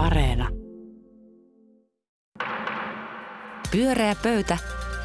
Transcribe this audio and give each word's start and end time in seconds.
Areena. 0.00 0.48
Pyöreä 3.70 4.16
pöytä. 4.22 4.58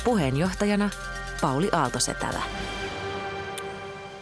Puheenjohtajana 0.04 0.90
Pauli 1.42 1.70
Aaltosetälä. 1.72 2.44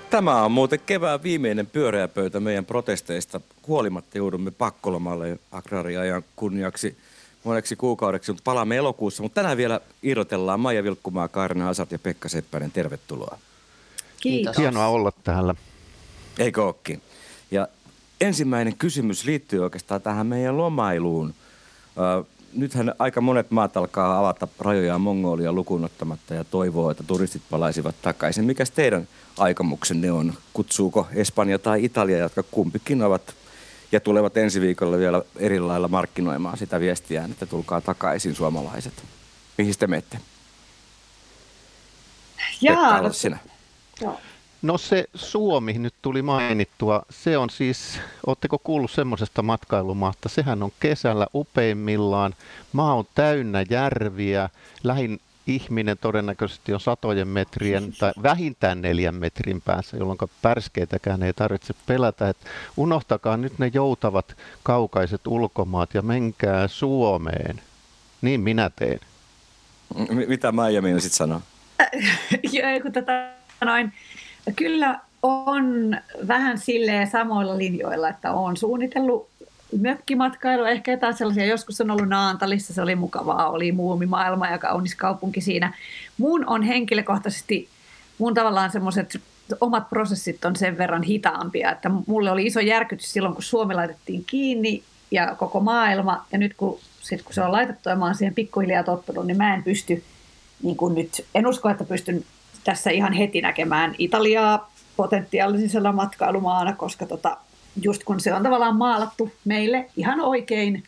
Tämä 0.10 0.44
on 0.44 0.52
muuten 0.52 0.80
kevään 0.86 1.24
viimeinen 1.24 1.68
pyöreä 1.68 2.08
pöytä 2.08 2.40
meidän 2.40 2.66
protesteista. 2.66 3.42
Huolimatta 3.68 4.18
joudumme 4.18 4.52
pakkolomalle 4.52 5.40
agrariajan 5.52 6.24
kunniaksi 6.36 6.98
moneksi 7.44 7.76
kuukaudeksi, 7.76 8.32
mutta 8.32 8.44
palaamme 8.44 8.78
elokuussa. 8.78 9.24
Mutta 9.24 9.36
tänään 9.42 9.58
vielä 9.58 9.80
irrotellaan 10.04 10.60
Maija 10.60 10.84
Vilkkumaa, 10.84 11.28
Kaarina 11.28 11.70
Asat 11.70 11.92
ja 11.92 12.00
Pekka 12.00 12.30
Seppänen. 12.30 12.72
Tervetuloa. 12.72 13.38
Kiitos. 14.20 14.58
Hienoa 14.58 14.88
olla 14.88 15.12
täällä. 15.24 15.56
Eikö 16.40 16.64
ookin? 16.64 17.02
Ja 17.52 17.68
ensimmäinen 18.24 18.78
kysymys 18.78 19.26
liittyy 19.26 19.64
oikeastaan 19.64 20.02
tähän 20.02 20.28
meidän 20.28 20.58
lomailuun. 20.58 21.34
Ö, 21.98 22.24
nythän 22.54 22.94
aika 23.00 23.22
monet 23.22 23.52
maat 23.52 23.78
alkaa 23.78 24.20
avata 24.20 24.48
rajojaan 24.60 25.02
Mongolia 25.02 25.54
lukuun 25.54 25.86
ottamatta 25.86 26.34
ja 26.34 26.44
toivoo, 26.44 26.92
että 26.92 27.04
turistit 27.04 27.42
palaisivat 27.50 27.96
takaisin. 28.02 28.46
Mikäs 28.46 28.72
teidän 28.72 29.08
aikomuksenne 29.38 30.12
on? 30.12 30.34
Kutsuuko 30.54 31.08
Espanja 31.14 31.60
tai 31.60 31.86
Italia, 31.86 32.18
jotka 32.18 32.44
kumpikin 32.44 33.04
ovat 33.04 33.36
ja 33.92 34.00
tulevat 34.00 34.38
ensi 34.38 34.62
viikolla 34.62 34.98
vielä 34.98 35.22
eri 35.38 35.60
lailla 35.60 35.88
markkinoimaan 35.88 36.58
sitä 36.58 36.80
viestiä, 36.80 37.26
että 37.32 37.46
tulkaa 37.46 37.82
takaisin 37.82 38.36
suomalaiset. 38.36 39.04
Mihin 39.58 39.74
te 39.80 39.88
menette? 39.88 40.18
Pekka, 42.62 42.88
aloita 42.88 43.18
sinä. 43.18 43.38
Joo. 44.02 44.20
No 44.64 44.78
se 44.78 45.06
Suomi 45.16 45.74
nyt 45.74 45.94
tuli 46.02 46.22
mainittua. 46.22 47.06
Se 47.10 47.38
on 47.38 47.50
siis, 47.50 48.00
ootteko 48.28 48.60
kuullut 48.60 48.92
semmoisesta 48.92 49.42
matkailumaasta? 49.42 50.30
Sehän 50.30 50.64
on 50.64 50.72
kesällä 50.80 51.28
upeimmillaan. 51.34 52.36
Maa 52.74 52.94
on 52.94 53.06
täynnä 53.16 53.64
järviä. 53.70 54.50
Lähin 54.84 55.20
ihminen 55.48 55.98
todennäköisesti 55.98 56.74
on 56.74 56.80
satojen 56.80 57.28
metrien 57.28 57.94
tai 58.00 58.14
vähintään 58.24 58.82
neljän 58.82 59.16
metrin 59.16 59.62
päässä, 59.62 59.98
jolloin 59.98 60.18
pärskeitäkään 60.42 61.24
ei 61.24 61.34
tarvitse 61.34 61.74
pelätä. 61.86 62.30
Et 62.30 62.38
unohtakaa 62.78 63.38
nyt 63.38 63.60
ne 63.60 63.72
joutavat 63.74 64.38
kaukaiset 64.64 65.28
ulkomaat 65.28 65.94
ja 65.94 66.02
menkää 66.02 66.68
Suomeen. 66.68 67.62
Niin 68.22 68.42
minä 68.42 68.70
teen. 68.70 69.00
M- 69.96 70.28
mitä 70.28 70.52
Maija 70.52 70.82
sitten 70.82 71.10
sanoa? 71.10 71.42
Joo, 72.54 72.80
kun 72.82 72.92
tätä 72.92 73.34
noin, 73.66 73.94
kyllä 74.56 75.00
on 75.24 75.98
vähän 76.28 76.58
silleen 76.58 77.08
samoilla 77.08 77.58
linjoilla, 77.58 78.10
että 78.10 78.32
on 78.32 78.58
suunnitellut 78.58 79.30
mökkimatkailu, 79.80 80.64
ehkä 80.64 80.92
jotain 80.92 81.14
sellaisia, 81.14 81.46
joskus 81.46 81.82
on 81.82 81.92
ollut 81.92 82.10
Naantalissa, 82.10 82.74
se 82.74 82.82
oli 82.82 82.96
mukavaa, 82.96 83.50
oli 83.50 83.72
muumimaailma 83.72 84.48
ja 84.48 84.58
kaunis 84.58 84.96
kaupunki 84.96 85.42
siinä. 85.42 85.74
Mun 86.18 86.50
on 86.50 86.64
henkilökohtaisesti, 86.64 87.70
mun 88.18 88.34
tavallaan 88.34 88.72
semmoiset 88.72 89.22
omat 89.62 89.90
prosessit 89.90 90.46
on 90.46 90.56
sen 90.56 90.78
verran 90.78 91.04
hitaampia, 91.04 91.72
että 91.72 91.92
mulle 92.08 92.32
oli 92.32 92.46
iso 92.46 92.60
järkytys 92.60 93.14
silloin, 93.14 93.34
kun 93.34 93.44
Suomi 93.44 93.74
laitettiin 93.74 94.24
kiinni 94.26 94.84
ja 95.12 95.36
koko 95.36 95.60
maailma, 95.60 96.26
ja 96.32 96.38
nyt 96.38 96.54
kun, 96.58 96.80
sit 97.02 97.22
kun 97.22 97.34
se 97.34 97.42
on 97.42 97.52
laitettu 97.52 97.90
ja 97.90 97.96
mä 97.96 98.06
oon 98.06 98.16
siihen 98.16 98.34
pikkuhiljaa 98.34 98.84
tottunut, 98.84 99.28
niin 99.28 99.38
mä 99.38 99.54
en 99.54 99.64
pysty, 99.64 100.04
niin 100.64 100.78
kuin 100.78 100.96
nyt, 100.96 101.26
en 101.36 101.48
usko, 101.48 101.70
että 101.70 101.84
pystyn 101.84 102.26
tässä 102.64 102.90
ihan 102.90 103.14
heti 103.14 103.42
näkemään 103.42 103.96
Italiaa 103.98 104.72
potentiaalisella 104.98 105.92
matkailumaana, 105.92 106.74
koska 106.74 107.06
tota, 107.06 107.38
just 107.82 108.04
kun 108.04 108.20
se 108.20 108.34
on 108.34 108.44
tavallaan 108.44 108.76
maalattu 108.76 109.32
meille 109.46 109.90
ihan 109.98 110.22
oikein 110.22 110.84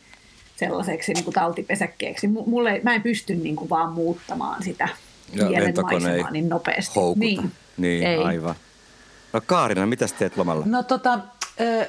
sellaiseksi 0.56 1.14
niin 1.14 1.23
kuin 1.23 1.34
tautipesäkkeeksi. 1.34 2.28
Mulle, 2.28 2.81
mä 2.84 2.96
en 2.96 3.02
pysty 3.02 3.36
niin 3.36 3.56
kuin 3.56 3.70
vaan 3.70 3.92
muuttamaan 3.92 4.64
sitä 4.64 4.90
mielen 5.34 5.73
maisemaa 5.81 6.31
niin 6.31 6.50
nopeasti. 6.50 6.96
Houkuta. 6.96 7.19
Niin, 7.19 7.52
niin 7.78 8.03
ei. 8.03 8.18
aivan. 8.18 8.56
No 9.34 9.41
Kaarina, 9.46 9.85
mitä 9.85 10.06
teet 10.19 10.38
lomalla? 10.38 10.66
No 10.66 10.84
tota, 10.84 11.19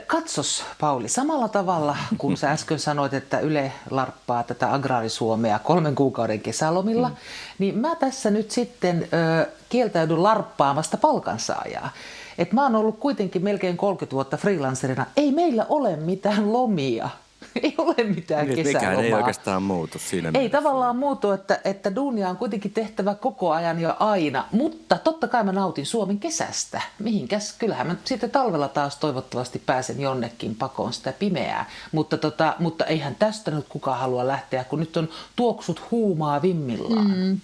Katsos, 0.06 0.65
Pauli, 0.81 1.09
samalla 1.09 1.49
tavalla 1.49 1.97
kun 2.19 2.37
sä 2.37 2.50
äsken 2.50 2.78
sanoit, 2.78 3.15
että 3.15 3.41
Yle 3.41 3.72
larppaa 3.91 4.43
tätä 4.43 4.72
agraarisuomea 4.72 5.59
kolmen 5.59 5.94
kuukauden 5.94 6.41
kesälomilla, 6.41 7.09
mm. 7.09 7.15
niin 7.59 7.78
mä 7.78 7.94
tässä 7.94 8.31
nyt 8.31 8.50
sitten 8.50 9.09
ö, 9.43 9.47
kieltäydyn 9.69 10.22
larppaamasta 10.22 10.97
palkansaajaa. 10.97 11.91
Et 12.38 12.53
mä 12.53 12.62
oon 12.62 12.75
ollut 12.75 12.99
kuitenkin 12.99 13.44
melkein 13.44 13.77
30 13.77 14.15
vuotta 14.15 14.37
freelancerina. 14.37 15.06
Ei 15.16 15.32
meillä 15.32 15.66
ole 15.69 15.97
mitään 15.97 16.53
lomia. 16.53 17.09
Ei 17.62 17.75
ole 17.78 17.94
mitään 18.15 18.47
niin, 18.47 18.56
kesälomaa. 18.56 18.91
Mikään 18.91 19.05
ei 19.05 19.12
oikeastaan 19.12 19.62
muutu 19.62 19.99
siinä 19.99 20.28
Ei 20.28 20.33
mielessä. 20.33 20.59
tavallaan 20.59 20.97
muutu, 20.97 21.31
että, 21.31 21.61
että 21.65 21.94
duunia 21.94 22.28
on 22.31 22.37
kuitenkin 22.37 22.72
tehtävä 22.72 23.15
koko 23.15 23.53
ajan 23.53 23.81
ja 23.81 23.97
aina. 24.00 24.44
Mutta 24.53 24.99
totta 24.99 25.28
kai 25.28 25.44
mä 25.44 25.53
nautin 25.53 25.87
Suomen 25.87 26.19
kesästä. 26.19 26.83
Mihinkäs? 26.99 27.53
Kyllähän 27.59 27.87
mä 27.87 27.97
sitten 28.05 28.31
talvella 28.31 28.69
taas 28.69 28.97
toivottavasti 28.97 29.62
pääsen 29.66 30.00
jonnekin 30.00 30.55
pakoon 30.55 30.93
sitä 30.93 31.12
pimeää. 31.12 31.71
Mutta, 31.93 32.19
tota, 32.19 32.56
mutta 32.59 32.84
eihän 32.84 33.15
tästä 33.15 33.50
nyt 33.50 33.66
kukaan 33.69 33.99
halua 33.99 34.27
lähteä, 34.27 34.65
kun 34.65 34.81
nyt 34.81 34.97
on 34.97 35.09
tuoksut 35.37 35.91
huumaa 35.91 36.43
vimmillaan. 36.43 37.11
Mm. 37.16 37.41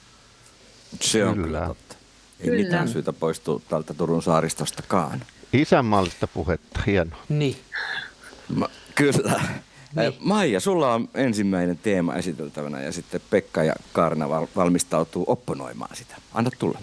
Se 1.00 1.24
on 1.24 1.34
kyllä, 1.34 1.46
kyllä 1.46 1.66
totta. 1.66 1.96
Ei 2.40 2.46
kyllä. 2.48 2.62
mitään 2.64 2.88
syytä 2.88 3.12
poistua 3.12 3.60
tältä 3.68 3.94
Turun 3.94 4.22
saaristostakaan. 4.22 5.22
Isänmaallista 5.52 6.26
puhetta, 6.26 6.80
hieno. 6.86 7.16
Niin. 7.28 7.56
Ma, 8.54 8.68
kyllä. 8.94 9.40
Niin. 9.96 10.14
Maija, 10.20 10.60
sulla 10.60 10.94
on 10.94 11.08
ensimmäinen 11.14 11.78
teema 11.82 12.14
esiteltävänä 12.14 12.82
ja 12.82 12.92
sitten 12.92 13.20
Pekka 13.30 13.62
ja 13.62 13.74
Kaarina 13.92 14.28
valmistautuu 14.56 15.24
opponoimaan 15.26 15.96
sitä. 15.96 16.16
Anna 16.34 16.50
tulla. 16.58 16.78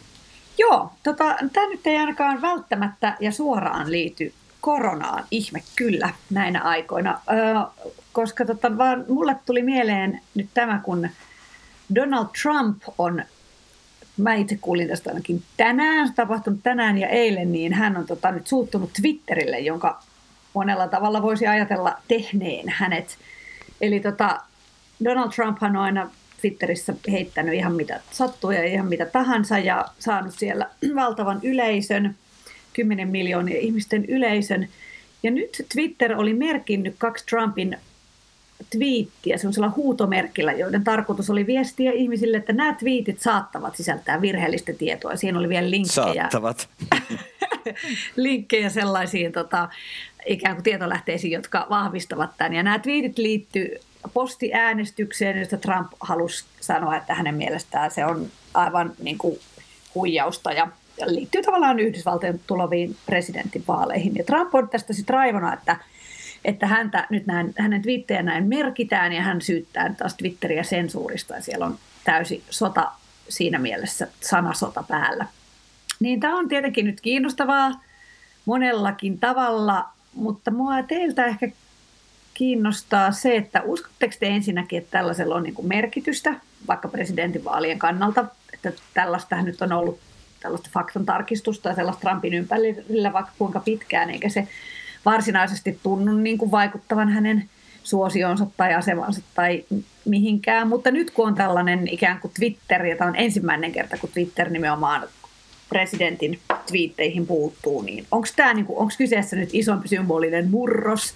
Joo, 0.57 0.91
tota, 1.03 1.35
tämä 1.53 1.69
nyt 1.69 1.87
ei 1.87 1.97
ainakaan 1.97 2.41
välttämättä 2.41 3.17
ja 3.19 3.31
suoraan 3.31 3.91
liity 3.91 4.33
koronaan, 4.61 5.23
ihme 5.31 5.63
kyllä, 5.75 6.09
näinä 6.29 6.61
aikoina. 6.61 7.21
Ö, 7.29 7.91
koska 8.13 8.45
tota, 8.45 8.77
vaan 8.77 9.05
mulle 9.07 9.35
tuli 9.45 9.61
mieleen 9.61 10.21
nyt 10.35 10.49
tämä, 10.53 10.81
kun 10.83 11.09
Donald 11.95 12.27
Trump 12.41 12.83
on 12.97 13.23
mä 14.17 14.35
itse 14.35 14.57
kuulin 14.61 14.87
tästä 14.87 15.09
ainakin 15.09 15.43
tänään, 15.57 16.13
tapahtunut 16.13 16.59
tänään 16.63 16.97
ja 16.97 17.07
eilen, 17.07 17.51
niin 17.51 17.73
hän 17.73 17.97
on 17.97 18.05
tota, 18.05 18.31
nyt 18.31 18.47
suuttunut 18.47 18.93
Twitterille, 19.01 19.59
jonka 19.59 20.03
monella 20.53 20.87
tavalla 20.87 21.21
voisi 21.21 21.47
ajatella 21.47 21.97
tehneen 22.07 22.69
hänet. 22.69 23.17
Eli 23.81 23.99
tota, 23.99 24.39
Donald 25.03 25.31
Trump 25.31 25.63
on 25.63 25.75
aina 25.75 26.09
Twitterissä 26.41 26.93
heittänyt 27.11 27.53
ihan 27.53 27.73
mitä 27.73 27.99
sattuu 28.11 28.51
ja 28.51 28.63
ihan 28.63 28.87
mitä 28.87 29.05
tahansa 29.05 29.57
ja 29.57 29.85
saanut 29.99 30.33
siellä 30.37 30.69
valtavan 30.95 31.39
yleisön, 31.43 32.15
10 32.73 33.07
miljoonia 33.07 33.59
ihmisten 33.59 34.05
yleisön. 34.05 34.67
Ja 35.23 35.31
nyt 35.31 35.65
Twitter 35.73 36.13
oli 36.13 36.33
merkinnyt 36.33 36.95
kaksi 36.97 37.25
Trumpin 37.25 37.77
twiittiä 38.69 39.37
semmoisella 39.37 39.73
huutomerkillä, 39.75 40.53
joiden 40.53 40.83
tarkoitus 40.83 41.29
oli 41.29 41.47
viestiä 41.47 41.91
ihmisille, 41.91 42.37
että 42.37 42.53
nämä 42.53 42.73
twiitit 42.73 43.19
saattavat 43.19 43.75
sisältää 43.75 44.21
virheellistä 44.21 44.73
tietoa. 44.73 45.15
Siinä 45.15 45.39
oli 45.39 45.49
vielä 45.49 45.69
linkkejä. 45.69 46.13
Saattavat. 46.13 46.69
linkkejä 48.15 48.69
sellaisiin 48.69 49.31
tota, 49.31 49.69
ikään 50.29 50.55
kuin 50.55 50.63
tietolähteisiin, 50.63 51.31
jotka 51.31 51.67
vahvistavat 51.69 52.29
tämän. 52.37 52.53
Ja 52.53 52.63
nämä 52.63 52.79
twiitit 52.79 53.17
liittyy 53.17 53.79
postiäänestykseen, 54.13 55.39
josta 55.39 55.57
Trump 55.57 55.91
halusi 55.99 56.45
sanoa, 56.61 56.97
että 56.97 57.13
hänen 57.13 57.35
mielestään 57.35 57.91
se 57.91 58.05
on 58.05 58.27
aivan 58.53 58.93
niin 58.99 59.17
kuin 59.17 59.39
huijausta 59.95 60.51
ja 60.51 60.67
liittyy 61.05 61.41
tavallaan 61.41 61.79
Yhdysvaltojen 61.79 62.39
tuleviin 62.47 62.95
presidentinvaaleihin. 63.05 64.15
Ja 64.15 64.23
Trump 64.23 64.55
on 64.55 64.69
tästä 64.69 64.93
sitten 64.93 65.13
raivona, 65.13 65.53
että 65.53 65.75
että 66.45 66.67
häntä 66.67 67.07
nyt 67.09 67.25
näin, 67.25 67.53
hänen 67.57 67.81
twiittejä 67.81 68.23
näin 68.23 68.47
merkitään 68.47 69.13
ja 69.13 69.21
hän 69.21 69.41
syyttää 69.41 69.93
taas 69.97 70.13
Twitteriä 70.13 70.63
sensuurista 70.63 71.35
ja 71.35 71.41
siellä 71.41 71.65
on 71.65 71.77
täysi 72.03 72.43
sota 72.49 72.91
siinä 73.29 73.59
mielessä, 73.59 74.07
sanasota 74.21 74.83
päällä. 74.83 75.25
Niin 75.99 76.19
tämä 76.19 76.37
on 76.37 76.47
tietenkin 76.47 76.85
nyt 76.85 77.01
kiinnostavaa 77.01 77.83
monellakin 78.45 79.19
tavalla, 79.19 79.89
mutta 80.15 80.51
mua 80.51 80.83
teiltä 80.83 81.25
ehkä 81.25 81.49
kiinnostaa 82.33 83.11
se, 83.11 83.35
että 83.35 83.61
uskotteko 83.61 84.13
te 84.19 84.27
ensinnäkin, 84.27 84.77
että 84.77 84.91
tällaisella 84.91 85.35
on 85.35 85.43
niin 85.43 85.53
kuin 85.53 85.67
merkitystä, 85.67 86.35
vaikka 86.67 86.87
presidentinvaalien 86.87 87.79
kannalta, 87.79 88.25
että 88.53 88.71
tällaista 88.93 89.41
nyt 89.41 89.61
on 89.61 89.71
ollut 89.71 89.99
tällaista 90.39 90.69
faktan 90.73 91.05
tarkistusta 91.05 91.69
ja 91.69 91.75
sellaista 91.75 92.01
Trumpin 92.01 92.33
ympärillä 92.33 93.13
vaikka 93.13 93.31
kuinka 93.37 93.59
pitkään, 93.59 94.09
eikä 94.09 94.29
se 94.29 94.47
varsinaisesti 95.05 95.79
tunnu 95.83 96.13
niin 96.13 96.37
kuin 96.37 96.51
vaikuttavan 96.51 97.09
hänen 97.09 97.49
suosionsa 97.83 98.47
tai 98.57 98.73
asemansa 98.73 99.21
tai 99.35 99.65
mihinkään. 100.05 100.67
Mutta 100.67 100.91
nyt 100.91 101.11
kun 101.11 101.27
on 101.27 101.35
tällainen 101.35 101.87
ikään 101.87 102.19
kuin 102.19 102.31
Twitter, 102.33 102.85
ja 102.85 102.95
tämä 102.95 103.09
on 103.09 103.15
ensimmäinen 103.15 103.71
kerta, 103.71 103.97
kun 103.97 104.09
Twitter 104.13 104.49
nimenomaan 104.49 105.07
presidentin 105.69 106.39
twiitteihin 106.67 107.27
puuttuu, 107.27 107.81
niin 107.81 108.07
onko 108.11 108.27
tämä 108.35 108.53
niin 108.53 108.65
kuin, 108.65 108.79
onko 108.79 108.93
kyseessä 108.97 109.35
nyt 109.35 109.49
isompi 109.53 109.87
symbolinen 109.87 110.49
murros 110.49 111.13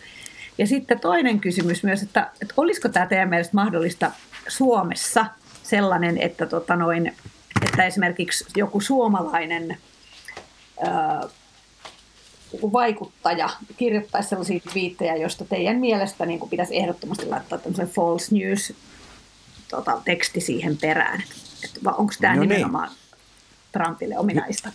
Ja 0.57 0.67
sitten 0.67 0.99
toinen 0.99 1.39
kysymys 1.39 1.83
myös, 1.83 2.03
että, 2.03 2.31
että 2.41 2.53
olisiko 2.57 2.89
tämä 2.89 3.05
teidän 3.05 3.29
mielestä 3.29 3.53
mahdollista 3.53 4.11
Suomessa 4.47 5.25
sellainen, 5.63 6.17
että, 6.17 6.45
tota 6.45 6.75
noin, 6.75 7.13
että 7.65 7.85
esimerkiksi 7.85 8.45
joku 8.55 8.81
suomalainen 8.81 9.77
ää, 10.83 11.21
vaikuttaja 12.73 13.49
kirjoittaisi 13.77 14.29
sellaisia 14.29 14.59
twiittejä, 14.71 15.15
josta 15.15 15.45
teidän 15.45 15.77
mielestä 15.77 16.25
niin 16.25 16.49
pitäisi 16.49 16.77
ehdottomasti 16.77 17.25
laittaa 17.25 17.57
tämmöisen 17.57 17.87
false 17.87 18.35
news 18.35 18.73
tota, 19.69 20.01
teksti 20.05 20.41
siihen 20.41 20.77
perään. 20.77 21.23
Onko 21.85 22.13
tämä 22.21 22.35
no 22.35 22.39
niin. 22.39 22.49
nimenomaan 22.49 22.89
niin. 22.89 23.02
Trumpille 23.73 24.17
ominaista? 24.17 24.69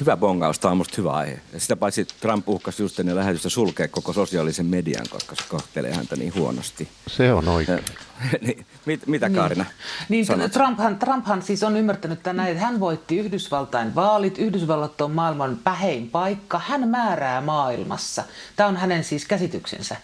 Hyvä 0.00 0.16
bongaus, 0.16 0.58
tämä 0.58 0.72
on 0.72 0.78
musta 0.78 0.94
hyvä 0.98 1.12
aihe. 1.12 1.40
Ja 1.52 1.60
sitä 1.60 1.76
paitsi 1.76 2.04
Trump 2.20 2.48
uhkasi 2.48 2.82
just 2.82 3.00
ennen 3.00 3.16
lähetystä 3.16 3.48
sulkea 3.48 3.88
koko 3.88 4.12
sosiaalisen 4.12 4.66
median, 4.66 5.06
koska 5.10 5.34
se 5.34 5.42
kohtelee 5.48 5.94
häntä 5.94 6.16
niin 6.16 6.34
huonosti. 6.34 6.88
Se 7.06 7.32
on 7.32 7.48
oikein. 7.48 7.84
niin, 8.46 8.66
mit, 8.86 9.06
mitä 9.06 9.28
niin. 9.28 9.36
Kaarina 9.36 9.64
niin, 10.08 10.26
niin 10.36 10.50
Trumphan, 10.50 10.98
Trumphan 10.98 11.42
siis 11.42 11.62
on 11.62 11.76
ymmärtänyt 11.76 12.22
tänään, 12.22 12.48
että 12.48 12.64
hän 12.64 12.80
voitti 12.80 13.18
Yhdysvaltain 13.18 13.94
vaalit. 13.94 14.38
Yhdysvallat 14.38 15.00
on 15.00 15.10
maailman 15.10 15.58
pähein 15.64 16.10
paikka. 16.10 16.60
Hän 16.66 16.88
määrää 16.88 17.40
maailmassa. 17.40 18.24
Tämä 18.56 18.68
on 18.68 18.76
hänen 18.76 19.04
siis 19.04 19.26
käsityksensä. 19.26 19.96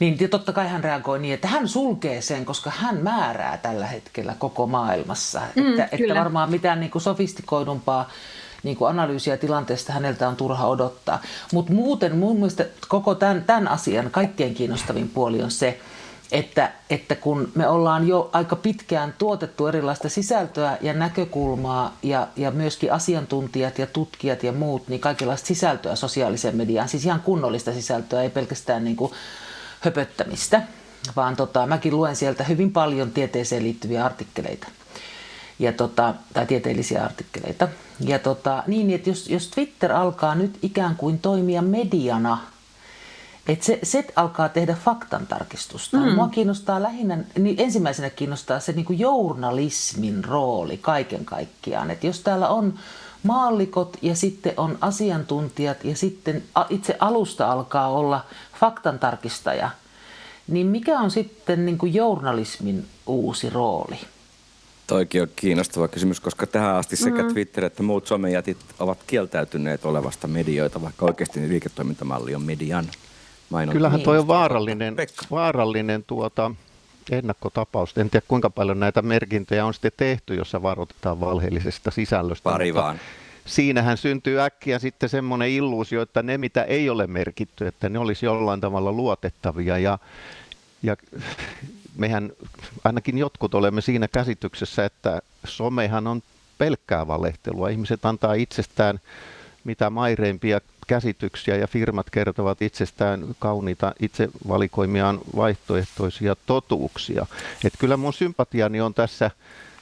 Niin 0.00 0.30
totta 0.30 0.52
kai 0.52 0.68
hän 0.68 0.84
reagoi 0.84 1.18
niin, 1.18 1.34
että 1.34 1.48
hän 1.48 1.68
sulkee 1.68 2.20
sen, 2.20 2.44
koska 2.44 2.70
hän 2.70 2.96
määrää 2.96 3.58
tällä 3.58 3.86
hetkellä 3.86 4.34
koko 4.38 4.66
maailmassa. 4.66 5.40
Mm, 5.56 5.70
että, 5.70 5.88
että 5.92 6.14
varmaan 6.14 6.50
mitään 6.50 6.80
niin 6.80 6.90
kuin 6.90 7.02
sofistikoidumpaa 7.02 8.10
niin 8.62 8.76
kuin 8.76 8.90
analyysiä 8.90 9.36
tilanteesta 9.36 9.92
häneltä 9.92 10.28
on 10.28 10.36
turha 10.36 10.66
odottaa. 10.66 11.22
Mutta 11.52 11.72
muuten 11.72 12.16
mun 12.16 12.36
mielestä 12.36 12.66
koko 12.88 13.14
tämän, 13.14 13.44
tämän 13.44 13.68
asian 13.68 14.10
kaikkein 14.10 14.54
kiinnostavin 14.54 15.08
puoli 15.08 15.42
on 15.42 15.50
se, 15.50 15.80
että, 16.32 16.72
että 16.90 17.14
kun 17.14 17.52
me 17.54 17.68
ollaan 17.68 18.08
jo 18.08 18.30
aika 18.32 18.56
pitkään 18.56 19.14
tuotettu 19.18 19.66
erilaista 19.66 20.08
sisältöä 20.08 20.78
ja 20.80 20.92
näkökulmaa 20.92 21.96
ja, 22.02 22.28
ja 22.36 22.50
myöskin 22.50 22.92
asiantuntijat 22.92 23.78
ja 23.78 23.86
tutkijat 23.86 24.42
ja 24.42 24.52
muut, 24.52 24.88
niin 24.88 25.00
kaikenlaista 25.00 25.46
sisältöä 25.46 25.96
sosiaaliseen 25.96 26.56
mediaan, 26.56 26.88
siis 26.88 27.04
ihan 27.04 27.20
kunnollista 27.20 27.72
sisältöä, 27.72 28.22
ei 28.22 28.30
pelkästään 28.30 28.84
niin 28.84 28.96
kuin 28.96 29.12
höpöttämistä, 29.80 30.62
vaan 31.16 31.36
tota, 31.36 31.66
mäkin 31.66 31.96
luen 31.96 32.16
sieltä 32.16 32.44
hyvin 32.44 32.72
paljon 32.72 33.10
tieteeseen 33.10 33.62
liittyviä 33.62 34.04
artikkeleita 34.04 34.68
ja 35.58 35.72
tota, 35.72 36.14
tai 36.32 36.46
tieteellisiä 36.46 37.04
artikkeleita. 37.04 37.68
Ja 38.00 38.18
tota, 38.18 38.62
niin, 38.66 38.90
että 38.90 39.10
jos, 39.10 39.28
jos 39.28 39.48
Twitter 39.48 39.92
alkaa 39.92 40.34
nyt 40.34 40.58
ikään 40.62 40.96
kuin 40.96 41.18
toimia 41.18 41.62
mediana, 41.62 42.38
että 43.48 43.64
se, 43.64 43.78
se 43.82 44.04
alkaa 44.16 44.48
tehdä 44.48 44.76
faktantarkistusta. 44.84 45.96
Mm. 45.96 46.14
Mua 46.14 46.28
kiinnostaa 46.28 46.82
lähinnä, 46.82 47.18
niin 47.38 47.56
ensimmäisenä 47.58 48.10
kiinnostaa 48.10 48.60
se 48.60 48.72
niin 48.72 48.84
kuin 48.84 48.98
journalismin 48.98 50.24
rooli 50.24 50.76
kaiken 50.76 51.24
kaikkiaan. 51.24 51.90
Että 51.90 52.06
jos 52.06 52.20
täällä 52.20 52.48
on 52.48 52.78
maallikot 53.22 53.96
ja 54.02 54.14
sitten 54.14 54.52
on 54.56 54.78
asiantuntijat 54.80 55.84
ja 55.84 55.96
sitten 55.96 56.42
itse 56.70 56.96
alusta 57.00 57.52
alkaa 57.52 57.88
olla 57.88 58.24
faktantarkistaja, 58.60 59.70
niin 60.48 60.66
mikä 60.66 60.98
on 61.00 61.10
sitten 61.10 61.66
niin 61.66 61.78
kuin 61.78 61.94
journalismin 61.94 62.86
uusi 63.06 63.50
rooli? 63.50 63.98
Toikin 64.86 65.22
on 65.22 65.28
kiinnostava 65.36 65.88
kysymys, 65.88 66.20
koska 66.20 66.46
tähän 66.46 66.74
asti 66.76 66.96
sekä 66.96 67.16
mm-hmm. 67.16 67.32
Twitter 67.32 67.64
että 67.64 67.82
muut 67.82 68.06
somejätit 68.06 68.56
ovat 68.78 68.98
kieltäytyneet 69.06 69.84
olevasta 69.84 70.28
medioita, 70.28 70.82
vaikka 70.82 71.06
oikeasti 71.06 71.48
liiketoimintamalli 71.48 72.34
on 72.34 72.42
median 72.42 72.84
mainonta. 73.50 73.72
Kyllähän 73.72 74.00
toi 74.00 74.18
on 74.18 74.26
vaarallinen, 74.26 74.96
vaarallinen 75.30 76.04
tuota, 76.06 76.50
ennakkotapaus. 77.10 77.98
En 77.98 78.10
tiedä 78.10 78.26
kuinka 78.28 78.50
paljon 78.50 78.80
näitä 78.80 79.02
merkintöjä 79.02 79.66
on 79.66 79.74
sitten 79.74 79.92
tehty, 79.96 80.34
jossa 80.34 80.62
varoitetaan 80.62 81.20
valheellisesta 81.20 81.90
sisällöstä. 81.90 82.50
Pari 82.50 82.74
vaan. 82.74 83.00
Siinähän 83.46 83.96
syntyy 83.96 84.40
äkkiä 84.40 84.78
sitten 84.78 85.08
semmoinen 85.08 85.50
illuusio, 85.50 86.02
että 86.02 86.22
ne 86.22 86.38
mitä 86.38 86.62
ei 86.62 86.90
ole 86.90 87.06
merkitty, 87.06 87.66
että 87.66 87.88
ne 87.88 87.98
olisi 87.98 88.26
jollain 88.26 88.60
tavalla 88.60 88.92
luotettavia 88.92 89.78
ja, 89.78 89.98
ja 90.82 90.96
mehän 91.96 92.30
ainakin 92.84 93.18
jotkut 93.18 93.54
olemme 93.54 93.80
siinä 93.80 94.08
käsityksessä, 94.08 94.84
että 94.84 95.20
somehan 95.44 96.06
on 96.06 96.22
pelkkää 96.58 97.06
valehtelua. 97.06 97.68
Ihmiset 97.68 98.06
antaa 98.06 98.34
itsestään 98.34 99.00
mitä 99.64 99.90
maireimpia 99.90 100.60
käsityksiä 100.88 101.56
ja 101.56 101.66
firmat 101.66 102.10
kertovat 102.10 102.62
itsestään 102.62 103.24
kauniita 103.38 103.92
itse 104.00 104.28
valikoimiaan 104.48 105.20
vaihtoehtoisia 105.36 106.36
totuuksia. 106.46 107.26
Et 107.64 107.72
kyllä 107.78 107.96
mun 107.96 108.12
sympatiani 108.12 108.80
on 108.80 108.94
tässä 108.94 109.30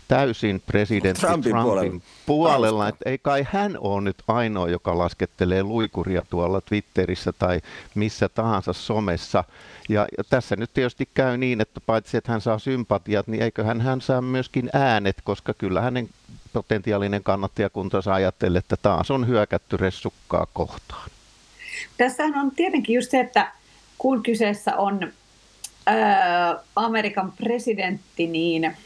täysin 0.08 0.62
presidentti 0.66 1.20
Trumpin, 1.20 1.52
Trumpin 1.52 1.72
puolella, 1.72 2.02
puolella 2.26 2.88
että 2.88 3.10
ei 3.10 3.18
kai 3.18 3.46
hän 3.50 3.78
ole 3.80 4.00
nyt 4.00 4.16
ainoa, 4.28 4.68
joka 4.68 4.98
laskettelee 4.98 5.62
luikuria 5.62 6.22
tuolla 6.30 6.60
Twitterissä 6.60 7.32
tai 7.32 7.60
missä 7.94 8.28
tahansa 8.28 8.72
somessa. 8.72 9.44
Ja, 9.88 10.06
ja 10.18 10.24
tässä 10.24 10.56
nyt 10.56 10.70
tietysti 10.74 11.08
käy 11.14 11.36
niin, 11.36 11.60
että 11.60 11.80
paitsi 11.86 12.16
että 12.16 12.32
hän 12.32 12.40
saa 12.40 12.58
sympatiat, 12.58 13.26
niin 13.26 13.42
eiköhän 13.42 13.80
hän 13.80 14.00
saa 14.00 14.22
myöskin 14.22 14.70
äänet, 14.72 15.16
koska 15.24 15.54
kyllä 15.54 15.80
hänen 15.80 16.08
potentiaalinen 16.62 17.22
kannattajakuntansa 17.22 18.14
ajattelee, 18.14 18.58
että 18.58 18.76
taas 18.76 19.10
on 19.10 19.28
hyökätty 19.28 19.76
ressukkaa 19.76 20.46
kohtaan. 20.52 21.10
Tässähän 21.96 22.34
on 22.34 22.50
tietenkin 22.50 22.94
just 22.94 23.10
se, 23.10 23.20
että 23.20 23.52
kun 23.98 24.22
kyseessä 24.22 24.76
on 24.76 25.12
ää, 25.86 26.58
Amerikan 26.76 27.32
presidentti, 27.32 28.26
niin 28.26 28.76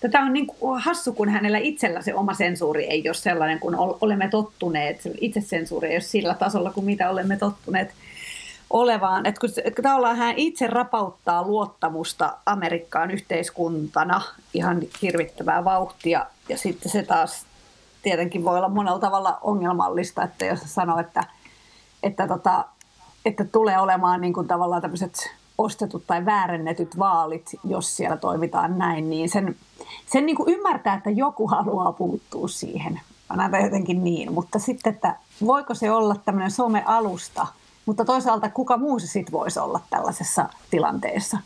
Tätä 0.00 0.20
on 0.20 0.32
niin 0.32 0.46
kuin 0.46 0.80
hassu, 0.80 1.12
kun 1.12 1.28
hänellä 1.28 1.58
itsellä 1.58 2.02
se 2.02 2.14
oma 2.14 2.34
sensuuri 2.34 2.84
ei 2.84 3.08
ole 3.08 3.14
sellainen, 3.14 3.58
kun 3.58 3.76
olemme 4.00 4.28
tottuneet. 4.28 5.00
Itsesensuuri 5.20 5.88
ei 5.88 5.94
ole 5.94 6.00
sillä 6.00 6.34
tasolla 6.34 6.72
kuin 6.72 6.86
mitä 6.86 7.10
olemme 7.10 7.36
tottuneet 7.36 7.90
olevaan. 8.70 9.26
Että 9.26 9.40
kun, 9.40 9.50
että 9.64 9.82
tavallaan 9.82 10.16
hän 10.16 10.34
itse 10.36 10.66
rapauttaa 10.66 11.46
luottamusta 11.46 12.36
Amerikkaan 12.46 13.10
yhteiskuntana 13.10 14.22
ihan 14.54 14.80
hirvittävää 15.02 15.64
vauhtia. 15.64 16.26
Ja 16.50 16.58
sitten 16.58 16.92
se 16.92 17.02
taas 17.02 17.46
tietenkin 18.02 18.44
voi 18.44 18.56
olla 18.56 18.68
monella 18.68 18.98
tavalla 18.98 19.38
ongelmallista, 19.42 20.22
että 20.22 20.44
jos 20.44 20.60
sanoo, 20.64 20.98
että, 20.98 21.24
että, 22.02 22.28
tota, 22.28 22.64
että 23.24 23.44
tulee 23.44 23.78
olemaan 23.78 24.20
niin 24.20 24.32
kuin 24.32 24.48
tavallaan 24.48 24.82
tämmöiset 24.82 25.30
ostetut 25.58 26.06
tai 26.06 26.24
väärennetyt 26.24 26.98
vaalit, 26.98 27.50
jos 27.64 27.96
siellä 27.96 28.16
toimitaan 28.16 28.78
näin, 28.78 29.10
niin 29.10 29.28
sen, 29.28 29.56
sen 30.06 30.26
niin 30.26 30.36
kuin 30.36 30.54
ymmärtää, 30.54 30.94
että 30.94 31.10
joku 31.10 31.48
haluaa 31.48 31.92
puuttua 31.92 32.48
siihen. 32.48 33.00
Mä 33.50 33.58
jotenkin 33.58 34.04
niin, 34.04 34.32
mutta 34.32 34.58
sitten, 34.58 34.94
että 34.94 35.16
voiko 35.46 35.74
se 35.74 35.90
olla 35.90 36.16
tämmöinen 36.24 36.50
some-alusta, 36.50 37.46
mutta 37.86 38.04
toisaalta 38.04 38.50
kuka 38.50 38.76
muu 38.76 38.98
se 38.98 39.06
sitten 39.06 39.32
voisi 39.32 39.60
olla 39.60 39.80
tällaisessa 39.90 40.48
tilanteessa? 40.70 41.38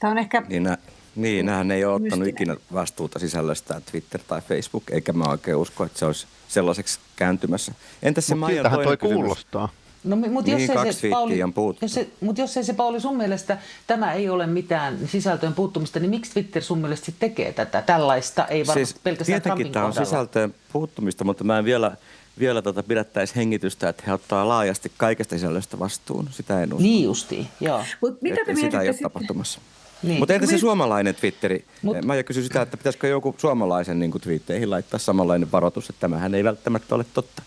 Tämä 0.00 0.10
on 0.10 0.18
ehkä... 0.18 0.42
Niin, 0.48 0.62
nä, 0.62 0.78
niin 1.18 1.46
nämähän 1.46 1.70
ei 1.70 1.84
ole 1.84 1.94
ottanut 1.94 2.28
ikinä 2.28 2.56
vastuuta 2.72 3.18
sisällöstään 3.18 3.82
Twitter 3.90 4.20
tai 4.28 4.40
Facebook, 4.40 4.90
eikä 4.90 5.12
mä 5.12 5.24
oikein 5.24 5.56
usko, 5.56 5.84
että 5.84 5.98
se 5.98 6.04
olisi 6.04 6.26
sellaiseksi 6.48 6.98
kääntymässä. 7.16 7.72
Entäs 8.02 8.26
se 8.26 8.34
Maijan 8.34 8.70
toinen 8.70 8.86
toi 8.86 8.96
kysymys? 8.96 9.20
kuulostaa. 9.20 9.68
No, 10.04 10.16
mutta 10.16 10.50
niin, 10.50 10.68
jos, 10.72 10.86
ei 10.86 10.92
se, 10.92 11.08
Pauli, 11.08 11.38
jos, 11.82 11.94
se, 11.94 12.08
mutta 12.20 12.40
jos 12.40 12.56
ei 12.56 12.64
se 12.64 12.72
Pauli 12.72 13.00
sun 13.00 13.16
mielestä 13.16 13.58
tämä 13.86 14.12
ei 14.12 14.28
ole 14.28 14.46
mitään 14.46 14.98
sisältöön 15.06 15.54
puuttumista, 15.54 16.00
niin 16.00 16.10
miksi 16.10 16.32
Twitter 16.32 16.62
sun 16.62 16.78
mielestä 16.78 17.12
tekee 17.18 17.52
tätä 17.52 17.82
tällaista, 17.82 18.46
ei 18.46 18.66
varmasti 18.66 18.86
siis, 18.86 19.00
pelkästään 19.02 19.42
Tietenkin 19.42 19.72
tämä 19.72 19.86
on 19.86 19.92
sisältöön 19.92 20.54
puuttumista, 20.72 21.24
mutta 21.24 21.44
mä 21.44 21.58
en 21.58 21.64
vielä, 21.64 21.96
vielä 22.38 22.62
tota 22.62 22.82
pidättäisi 22.82 23.36
hengitystä, 23.36 23.88
että 23.88 24.02
he 24.06 24.12
ottaa 24.12 24.48
laajasti 24.48 24.92
kaikesta 24.96 25.34
sisällöstä 25.34 25.78
vastuun. 25.78 26.28
Sitä 26.30 26.62
en 26.62 26.72
usko. 26.72 26.82
Niin 26.82 27.04
justiin, 27.04 27.46
joo. 27.60 27.84
Mut 28.00 28.22
mitä 28.22 28.44
te 28.46 28.54
sitä 28.54 28.80
ei 28.80 28.88
ole 28.88 28.96
tapahtumassa. 29.02 29.60
Niin. 30.02 30.18
Mutta 30.18 30.34
entä 30.34 30.46
se 30.46 30.58
suomalainen 30.58 31.14
Twitteri? 31.14 31.64
Mut... 31.82 32.04
Mä 32.04 32.22
kysyn 32.22 32.42
sitä, 32.42 32.62
että 32.62 32.76
pitäisikö 32.76 33.08
joku 33.08 33.34
suomalaisen 33.38 33.98
niin 33.98 34.20
twiitteihin 34.20 34.70
laittaa 34.70 34.98
samanlainen 34.98 35.52
varoitus, 35.52 35.90
että 35.90 36.00
tämähän 36.00 36.34
ei 36.34 36.44
välttämättä 36.44 36.94
ole 36.94 37.04
totta. 37.14 37.42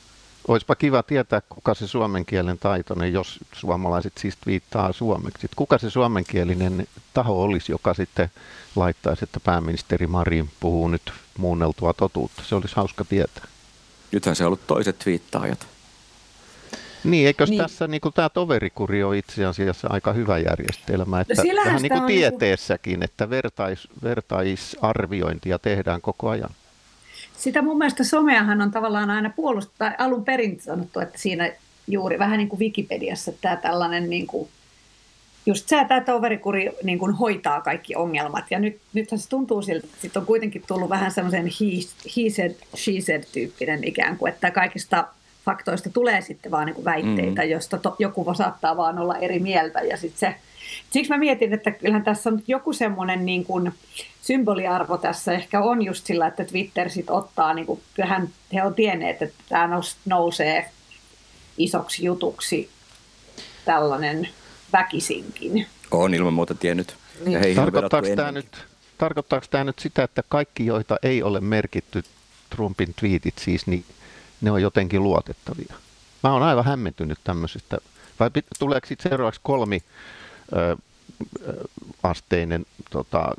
Olisipa 0.48 0.76
kiva 0.76 1.04
tietää, 1.04 1.42
kuka 1.50 1.74
se 1.74 1.88
suomen 1.88 2.26
kielen 2.26 2.58
taitoinen, 2.58 3.14
jos 3.14 3.40
suomalaiset 3.54 4.14
siis 4.18 4.38
viittaa 4.46 4.94
suomeksi. 4.94 5.48
Kuka 5.56 5.78
se 5.78 5.90
suomenkielinen 5.90 6.88
taho 7.14 7.44
olisi, 7.44 7.72
joka 7.72 7.94
sitten 7.94 8.32
laittaisi, 8.76 9.24
että 9.24 9.40
pääministeri 9.40 10.08
Marin 10.08 10.50
puhuu 10.60 10.88
nyt 10.88 11.14
muunneltua 11.38 11.94
totuutta. 11.94 12.44
Se 12.46 12.56
olisi 12.56 12.76
hauska 12.76 13.06
tietää. 13.06 13.48
Nythän 14.12 14.36
se 14.36 14.44
on 14.44 14.48
ollut 14.48 14.68
toiset 14.68 15.00
twiittaajat. 15.00 15.68
Niin, 17.04 17.28
eikö 17.28 17.46
niin. 17.46 17.58
tässä 17.58 17.88
niin 17.88 18.02
kuin, 18.02 18.14
tämä 18.14 18.30
toverikuri 18.30 19.04
on 19.04 19.16
itse 19.16 19.46
asiassa 19.46 19.88
aika 19.92 20.14
hyvä 20.14 20.38
järjestelmä, 20.38 21.22
että 21.22 21.34
no 21.34 21.44
vähän 21.66 21.82
niin 21.82 21.92
kuin 21.92 22.06
tieteessäkin, 22.06 22.92
niin 22.92 23.00
kuin... 23.00 23.04
että 23.04 23.30
vertais, 23.30 23.88
vertaisarviointia 24.04 25.60
tehdään 25.60 26.02
koko 26.02 26.30
ajan. 26.30 26.50
Sitä 27.38 27.62
mun 27.62 27.78
mielestä 27.78 28.04
someahan 28.04 28.62
on 28.62 28.72
tavallaan 28.72 29.10
aina 29.10 29.30
puolustaa, 29.30 29.92
alun 29.98 30.26
perin 30.26 30.62
sanottu, 30.62 31.00
että 31.00 31.18
siinä 31.18 31.52
juuri 31.88 32.20
vähän 32.20 32.38
niin 32.38 32.50
kuin 32.50 32.60
Wikipediassa 32.60 33.32
tämä 33.42 33.56
tällainen 33.56 34.10
niin 34.10 34.28
kuin 34.28 34.50
just 35.46 35.70
se, 35.70 35.80
että 35.80 36.02
toverikuri 36.02 36.70
niin 36.84 37.00
kuin 37.00 37.14
hoitaa 37.14 37.62
kaikki 37.62 37.96
ongelmat. 37.96 38.46
Ja 38.50 38.60
nyt, 38.60 38.80
nythän 38.94 39.20
se 39.20 39.30
tuntuu 39.30 39.62
siltä, 39.62 39.88
että 39.88 40.02
sit 40.02 40.18
on 40.18 40.26
kuitenkin 40.26 40.64
tullut 40.68 40.90
vähän 40.90 41.12
semmoisen 41.12 41.46
he, 41.46 41.66
he 42.18 42.30
said, 42.30 42.56
she 42.76 42.92
said 43.02 43.24
tyyppinen 43.34 43.84
ikään 43.84 44.18
kuin, 44.18 44.34
että 44.34 44.52
kaikista 44.52 45.08
faktoista 45.46 45.90
tulee 45.90 46.22
sitten 46.22 46.52
vaan 46.52 46.66
niin 46.66 46.76
kuin 46.76 46.86
väitteitä, 46.86 47.42
mm. 47.42 47.50
josta 47.50 47.78
to, 47.78 47.96
joku 48.00 48.34
saattaa 48.34 48.78
vaan 48.78 49.00
olla 49.00 49.18
eri 49.18 49.40
mieltä. 49.40 49.82
Ja 49.82 49.98
sit 49.98 50.18
se, 50.18 50.36
siksi 50.90 51.12
mä 51.12 51.18
mietin, 51.18 51.54
että 51.54 51.72
kyllähän 51.72 52.04
tässä 52.04 52.30
on 52.30 52.42
joku 52.48 52.74
semmoinen 52.74 53.26
niin 53.26 53.44
kuin 53.44 53.74
symboliarvo 54.22 54.98
tässä 54.98 55.34
ehkä 55.34 55.62
on 55.62 55.82
just 55.82 56.06
sillä, 56.06 56.28
että 56.28 56.46
Twitter 56.46 56.90
sit 56.90 57.10
ottaa, 57.10 57.54
niin 57.54 57.66
kuin, 57.66 57.82
kyllähän 57.94 58.30
he 58.54 58.64
on 58.64 58.74
tienneet, 58.74 59.22
että 59.22 59.44
tämä 59.50 59.80
nousee 60.06 60.70
isoksi 61.58 62.06
jutuksi 62.06 62.70
tällainen 63.66 64.30
väkisinkin. 64.74 65.68
On 65.92 66.14
ilman 66.14 66.34
muuta 66.34 66.56
tiennyt. 66.56 66.96
Niin. 67.26 67.56
Tarkoittaako, 67.56 68.08
tämä 68.16 68.32
nyt, 68.32 68.66
tarkoittaako 68.98 69.46
tämä 69.50 69.64
nyt 69.64 69.80
sitä, 69.80 70.04
että 70.04 70.24
kaikki, 70.30 70.66
joita 70.66 70.98
ei 71.04 71.24
ole 71.24 71.42
merkitty 71.42 72.04
Trumpin 72.50 72.94
twiitit 73.00 73.38
siis, 73.38 73.68
niin 73.68 73.86
ne 74.42 74.52
on 74.52 74.62
jotenkin 74.62 75.04
luotettavia? 75.04 75.76
Mä 76.24 76.34
oon 76.34 76.44
aivan 76.44 76.66
hämmentynyt 76.66 77.20
tämmöisestä. 77.24 77.78
Vai 78.20 78.30
tuleeko 78.60 78.88
sitten 78.88 79.10
seuraavaksi 79.10 79.42
kolmi 79.44 79.84
ö, 80.56 80.78
asteinen 82.04 82.66
tota, 82.90 83.32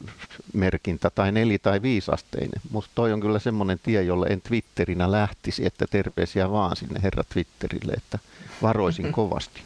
merkintä 0.53 1.11
tai 1.11 1.33
neli- 1.33 1.59
tai 1.59 1.83
viisasteinen. 1.83 2.61
Musta 2.71 2.91
toi 2.95 3.13
on 3.13 3.21
kyllä 3.21 3.39
semmoinen 3.39 3.81
tie, 3.83 4.03
jolle 4.03 4.27
en 4.27 4.41
Twitterinä 4.41 5.13
lähtisi, 5.13 5.67
että 5.67 5.87
terveisiä 5.91 6.51
vaan 6.51 6.77
sinne 6.77 7.03
herra 7.03 7.25
Twitterille, 7.25 7.93
että 7.93 8.19
varoisin 8.63 9.13
kovasti. 9.19 9.63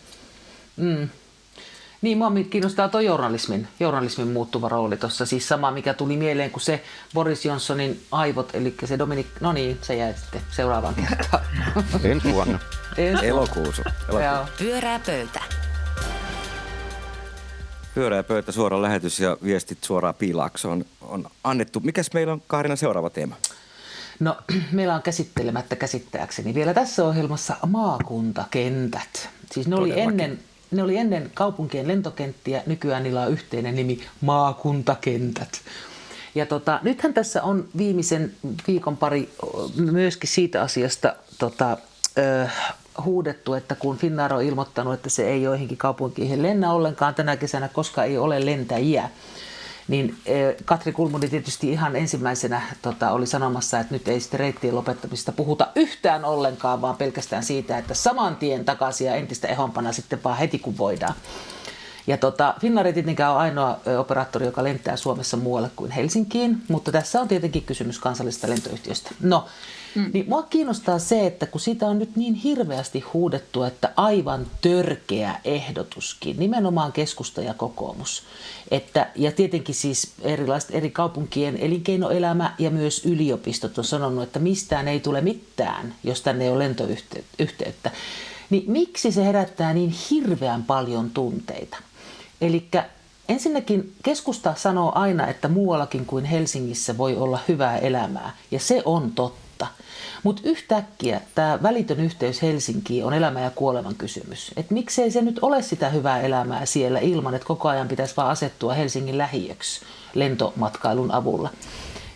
Mm. 0.76 1.08
Niin, 2.02 2.18
mua 2.18 2.32
kiinnostaa 2.50 2.88
tuo 2.88 3.00
journalismin, 3.00 3.68
journalismin 3.80 4.28
muuttuva 4.28 4.68
rooli 4.68 4.96
tuossa. 4.96 5.26
Siis 5.26 5.48
sama, 5.48 5.70
mikä 5.70 5.94
tuli 5.94 6.16
mieleen 6.16 6.50
kuin 6.50 6.62
se 6.62 6.82
Boris 7.14 7.44
Johnsonin 7.44 8.00
aivot, 8.12 8.54
eli 8.54 8.74
se 8.84 8.98
Dominik, 8.98 9.26
no 9.40 9.52
niin, 9.52 9.78
se 9.82 9.96
jäi 9.96 10.14
sitten 10.14 10.40
seuraavaan 10.50 10.94
kertaan. 10.94 11.44
Ensi 12.04 12.32
vuonna. 12.32 12.58
Ensi 12.96 13.26
Elokuussa. 13.26 13.82
Elokuussa. 14.08 14.46
Pyörää 14.58 15.00
pöytä. 15.06 15.40
Pyörää 17.94 18.22
pöytä, 18.22 18.52
suora 18.52 18.82
lähetys 18.82 19.20
ja 19.20 19.36
viestit 19.44 19.84
suoraan 19.84 20.14
piilaksoon 20.14 20.84
on 21.00 21.26
annettu. 21.44 21.80
Mikäs 21.80 22.10
meillä 22.14 22.32
on 22.32 22.42
Kaarina 22.46 22.76
seuraava 22.76 23.10
teema? 23.10 23.36
No, 24.20 24.36
meillä 24.72 24.94
on 24.94 25.02
käsittelemättä 25.02 25.76
käsittääkseni 25.76 26.54
vielä 26.54 26.74
tässä 26.74 27.04
ohjelmassa 27.04 27.56
maakuntakentät. 27.66 29.28
Siis 29.52 29.68
ne 29.68 29.76
oli 29.76 30.00
ennen 30.00 30.38
ne 30.70 30.82
oli 30.82 30.96
ennen 30.96 31.30
kaupunkien 31.34 31.88
lentokenttiä, 31.88 32.62
nykyään 32.66 33.02
niillä 33.02 33.22
on 33.22 33.32
yhteinen 33.32 33.76
nimi 33.76 34.00
maakuntakentät. 34.20 35.60
Ja 36.34 36.46
tota, 36.46 36.80
nythän 36.82 37.14
tässä 37.14 37.42
on 37.42 37.68
viimeisen 37.78 38.32
viikon 38.66 38.96
pari 38.96 39.30
myöskin 39.76 40.30
siitä 40.30 40.62
asiasta 40.62 41.16
tota, 41.38 41.76
ö, 42.18 42.48
huudettu, 43.04 43.54
että 43.54 43.74
kun 43.74 43.96
Finnair 43.96 44.34
on 44.34 44.42
ilmoittanut, 44.42 44.94
että 44.94 45.10
se 45.10 45.28
ei 45.28 45.42
joihinkin 45.42 45.78
kaupunkiin 45.78 46.42
lennä 46.42 46.72
ollenkaan 46.72 47.14
tänä 47.14 47.36
kesänä, 47.36 47.68
koska 47.68 48.04
ei 48.04 48.18
ole 48.18 48.46
lentäjiä, 48.46 49.10
niin 49.88 50.16
eh, 50.26 50.54
Katri 50.64 50.92
Kulmuni 50.92 51.28
tietysti 51.28 51.72
ihan 51.72 51.96
ensimmäisenä 51.96 52.62
tota, 52.82 53.10
oli 53.10 53.26
sanomassa, 53.26 53.80
että 53.80 53.94
nyt 53.94 54.08
ei 54.08 54.20
sitten 54.20 54.40
reittien 54.40 54.74
lopettamista 54.74 55.32
puhuta 55.32 55.68
yhtään 55.76 56.24
ollenkaan, 56.24 56.80
vaan 56.80 56.96
pelkästään 56.96 57.42
siitä, 57.42 57.78
että 57.78 57.94
saman 57.94 58.36
tien 58.36 58.64
takaisin 58.64 59.06
ja 59.06 59.14
entistä 59.14 59.48
ehompana 59.48 59.92
sitten 59.92 60.24
vaan 60.24 60.38
heti 60.38 60.58
kun 60.58 60.78
voidaan. 60.78 61.14
Ja 62.06 62.16
tota, 62.16 62.54
Finnair 62.60 62.86
ei 62.86 62.92
tietenkään 62.92 63.32
ole 63.32 63.40
ainoa 63.40 63.80
operaattori, 63.98 64.46
joka 64.46 64.64
lentää 64.64 64.96
Suomessa 64.96 65.36
muualle 65.36 65.70
kuin 65.76 65.90
Helsinkiin, 65.90 66.62
mutta 66.68 66.92
tässä 66.92 67.20
on 67.20 67.28
tietenkin 67.28 67.62
kysymys 67.62 67.98
kansallisesta 67.98 68.48
lentoyhtiöstä. 68.48 69.10
No, 69.20 69.46
Mm. 69.96 70.10
Niin 70.12 70.28
mua 70.28 70.42
kiinnostaa 70.42 70.98
se, 70.98 71.26
että 71.26 71.46
kun 71.46 71.60
siitä 71.60 71.86
on 71.86 71.98
nyt 71.98 72.16
niin 72.16 72.34
hirveästi 72.34 73.00
huudettu, 73.00 73.62
että 73.62 73.92
aivan 73.96 74.46
törkeä 74.60 75.40
ehdotuskin, 75.44 76.36
nimenomaan 76.38 76.92
keskusta 76.92 77.42
ja 77.42 77.54
kokoomus. 77.54 78.22
Että, 78.70 79.10
ja 79.14 79.32
tietenkin 79.32 79.74
siis 79.74 80.12
erilaiset 80.22 80.74
eri 80.74 80.90
kaupunkien 80.90 81.56
elinkeinoelämä 81.56 82.54
ja 82.58 82.70
myös 82.70 83.04
yliopistot 83.04 83.78
on 83.78 83.84
sanonut, 83.84 84.22
että 84.22 84.38
mistään 84.38 84.88
ei 84.88 85.00
tule 85.00 85.20
mitään, 85.20 85.94
jos 86.04 86.20
tänne 86.22 86.44
ei 86.44 86.50
ole 86.50 86.58
lentoyhteyttä. 86.58 87.90
Niin 88.50 88.64
miksi 88.66 89.12
se 89.12 89.24
herättää 89.24 89.74
niin 89.74 89.94
hirveän 90.10 90.62
paljon 90.62 91.10
tunteita? 91.10 91.76
Eli 92.40 92.68
Ensinnäkin 93.28 93.92
keskusta 94.02 94.54
sanoo 94.56 94.92
aina, 94.94 95.26
että 95.26 95.48
muuallakin 95.48 96.06
kuin 96.06 96.24
Helsingissä 96.24 96.98
voi 96.98 97.16
olla 97.16 97.38
hyvää 97.48 97.78
elämää, 97.78 98.36
ja 98.50 98.60
se 98.60 98.82
on 98.84 99.12
totta. 99.12 99.45
Mutta 100.22 100.42
yhtäkkiä 100.44 101.20
tämä 101.34 101.58
välitön 101.62 102.00
yhteys 102.00 102.42
Helsinkiin 102.42 103.04
on 103.04 103.14
elämä 103.14 103.40
ja 103.40 103.50
kuoleman 103.50 103.94
kysymys. 103.94 104.52
Et 104.56 104.70
miksei 104.70 105.10
se 105.10 105.22
nyt 105.22 105.38
ole 105.42 105.62
sitä 105.62 105.88
hyvää 105.88 106.20
elämää 106.20 106.66
siellä 106.66 106.98
ilman, 106.98 107.34
että 107.34 107.46
koko 107.46 107.68
ajan 107.68 107.88
pitäisi 107.88 108.16
vaan 108.16 108.30
asettua 108.30 108.74
Helsingin 108.74 109.18
lähiöksi 109.18 109.80
lentomatkailun 110.14 111.12
avulla. 111.12 111.50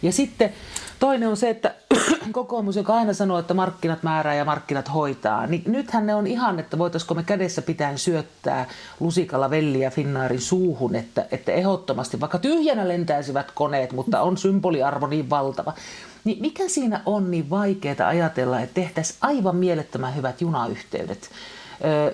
Ja 0.03 0.13
sitten 0.13 0.53
toinen 1.01 1.29
on 1.29 1.37
se, 1.37 1.51
että 1.51 1.75
kokoomus, 2.33 2.77
joka 2.77 2.95
aina 2.95 3.13
sanoo, 3.13 3.39
että 3.39 3.55
markkinat 3.55 4.03
määrää 4.03 4.35
ja 4.35 4.45
markkinat 4.45 4.95
hoitaa, 4.95 5.47
niin 5.47 5.63
nythän 5.67 6.07
ne 6.07 6.15
on 6.15 6.27
ihan, 6.27 6.59
että 6.59 6.79
voitaisiko 6.79 7.15
me 7.15 7.23
kädessä 7.23 7.63
pitäen 7.63 7.99
syöttää 7.99 8.67
lusikalla 9.01 9.51
velliä 9.51 9.91
Finnaarin 9.91 10.41
suuhun, 10.41 10.97
että, 10.97 11.27
että 11.31 11.53
ehdottomasti, 11.53 12.21
vaikka 12.21 12.39
tyhjänä 12.39 12.89
lentäisivät 12.89 13.51
koneet, 13.51 13.93
mutta 13.93 14.23
on 14.23 14.37
symboliarvo 14.37 15.07
niin 15.07 15.31
valtava, 15.31 15.73
niin 16.25 16.41
mikä 16.41 16.69
siinä 16.69 17.03
on 17.07 17.31
niin 17.31 17.51
vaikeaa 17.51 18.09
ajatella, 18.09 18.61
että 18.61 18.75
tehtäisiin 18.75 19.19
aivan 19.21 19.57
mielettömän 19.57 20.17
hyvät 20.17 20.41
junayhteydet? 20.41 21.31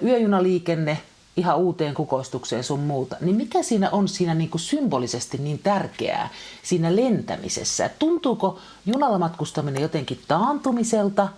Yöjunaliikenne 0.03 0.99
ihan 1.37 1.57
uuteen 1.57 1.95
kukoistukseen 1.95 2.65
sun 2.65 2.81
muuta, 2.81 3.17
niin 3.21 3.37
mikä 3.37 3.63
siinä 3.63 3.91
on 3.91 4.09
siinä 4.09 4.35
niin 4.35 4.51
kuin 4.51 4.61
symbolisesti 4.61 5.39
niin 5.39 5.59
tärkeää 5.59 6.29
siinä 6.63 6.97
lentämisessä? 6.97 7.91
Tuntuuko 7.99 8.59
junalla 8.87 9.19
matkustaminen 9.19 9.83
jotenkin 9.83 10.21
taantumiselta 10.29 11.29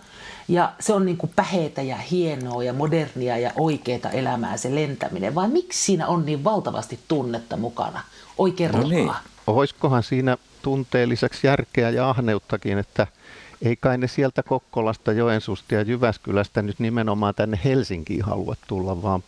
ja 0.48 0.72
se 0.80 0.92
on 0.92 1.06
niin 1.06 1.16
kuin 1.16 1.32
päheitä 1.36 1.82
ja 1.82 1.96
hienoa 1.96 2.64
ja 2.64 2.72
modernia 2.72 3.38
ja 3.38 3.52
oikeaa 3.56 4.10
elämää 4.12 4.56
se 4.56 4.74
lentäminen 4.74 5.34
vai 5.34 5.48
miksi 5.48 5.84
siinä 5.84 6.06
on 6.06 6.26
niin 6.26 6.44
valtavasti 6.44 6.98
tunnetta 7.08 7.56
mukana? 7.56 8.00
Oikein 8.38 8.72
no 8.72 8.88
niin. 8.88 9.12
Olisikohan 9.46 10.02
siinä 10.02 10.36
tunteen 10.62 11.08
lisäksi 11.08 11.46
järkeä 11.46 11.90
ja 11.90 12.10
ahneuttakin, 12.10 12.78
että 12.78 13.06
ei 13.62 13.76
kai 13.76 13.98
ne 13.98 14.08
sieltä 14.08 14.42
Kokkolasta, 14.42 15.12
Joensuusta 15.12 15.74
ja 15.74 15.82
Jyväskylästä 15.82 16.62
nyt 16.62 16.78
nimenomaan 16.78 17.34
tänne 17.34 17.60
Helsinkiin 17.64 18.24
halua 18.24 18.56
tulla, 18.66 19.02
vaan 19.02 19.22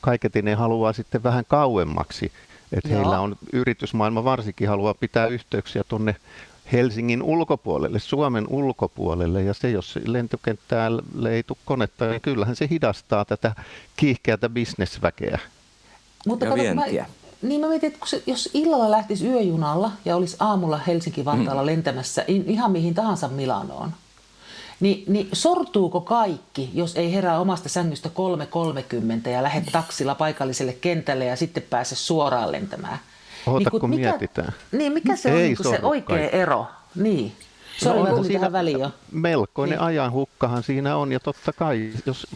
kaiketi 0.00 0.42
ne 0.42 0.54
haluaa 0.54 0.92
sitten 0.92 1.22
vähän 1.22 1.44
kauemmaksi. 1.48 2.32
Että 2.72 2.88
heillä 2.88 3.20
on 3.20 3.36
yritysmaailma 3.52 4.24
varsinkin 4.24 4.68
haluaa 4.68 4.94
pitää 4.94 5.26
yhteyksiä 5.26 5.82
tuonne 5.88 6.16
Helsingin 6.72 7.22
ulkopuolelle, 7.22 7.98
Suomen 7.98 8.46
ulkopuolelle, 8.48 9.42
ja 9.42 9.54
se, 9.54 9.70
jos 9.70 9.98
lentokenttäälle 10.04 11.30
ei 11.30 11.42
tule 11.42 11.58
konetta, 11.64 12.10
niin 12.10 12.20
kyllähän 12.20 12.56
se 12.56 12.68
hidastaa 12.70 13.24
tätä 13.24 13.54
kiihkeätä 13.96 14.48
bisnesväkeä. 14.48 15.38
Mutta 16.26 16.44
ja 16.44 16.50
kato, 16.50 16.62
vientiä. 16.62 17.02
Mä, 17.02 17.25
niin 17.42 17.60
mä 17.60 17.68
mietin, 17.68 17.92
että 17.92 18.06
se, 18.06 18.22
jos 18.26 18.50
illalla 18.54 18.90
lähtisi 18.90 19.26
yöjunalla 19.26 19.92
ja 20.04 20.16
olisi 20.16 20.36
aamulla 20.40 20.80
Helsinki-Vantaalla 20.86 21.62
mm. 21.62 21.66
lentämässä 21.66 22.24
ihan 22.28 22.72
mihin 22.72 22.94
tahansa 22.94 23.28
Milanoon, 23.28 23.92
niin, 24.80 25.04
niin 25.06 25.28
sortuuko 25.32 26.00
kaikki, 26.00 26.70
jos 26.74 26.96
ei 26.96 27.14
herää 27.14 27.40
omasta 27.40 27.68
sängystä 27.68 28.10
3.30 29.24 29.28
ja 29.28 29.42
lähde 29.42 29.70
taksilla 29.72 30.14
paikalliselle 30.14 30.72
kentälle 30.72 31.24
ja 31.24 31.36
sitten 31.36 31.62
pääse 31.62 31.94
suoraan 31.94 32.52
lentämään? 32.52 32.98
Oota, 33.46 33.70
niin, 33.70 33.80
kun 33.80 33.90
mikä, 33.90 34.08
mietitään. 34.08 34.52
Niin, 34.72 34.92
mikä 34.92 35.16
se 35.16 35.28
ei 35.28 35.34
on 35.34 35.40
niin 35.40 35.56
se 35.78 35.80
oikea 35.82 36.16
kaikki. 36.16 36.36
ero? 36.36 36.66
Niin. 36.94 37.32
Sori, 37.76 38.10
no, 38.10 38.16
tuli 38.16 38.28
tähän 38.28 38.52
väliin 38.52 38.80
jo. 38.80 38.90
Melkoinen 39.12 39.78
niin. 39.78 39.86
ajanhukkahan 39.86 40.62
siinä 40.62 40.96
on 40.96 41.12
ja 41.12 41.20
totta 41.20 41.52
kai, 41.52 41.92
jos 42.06 42.26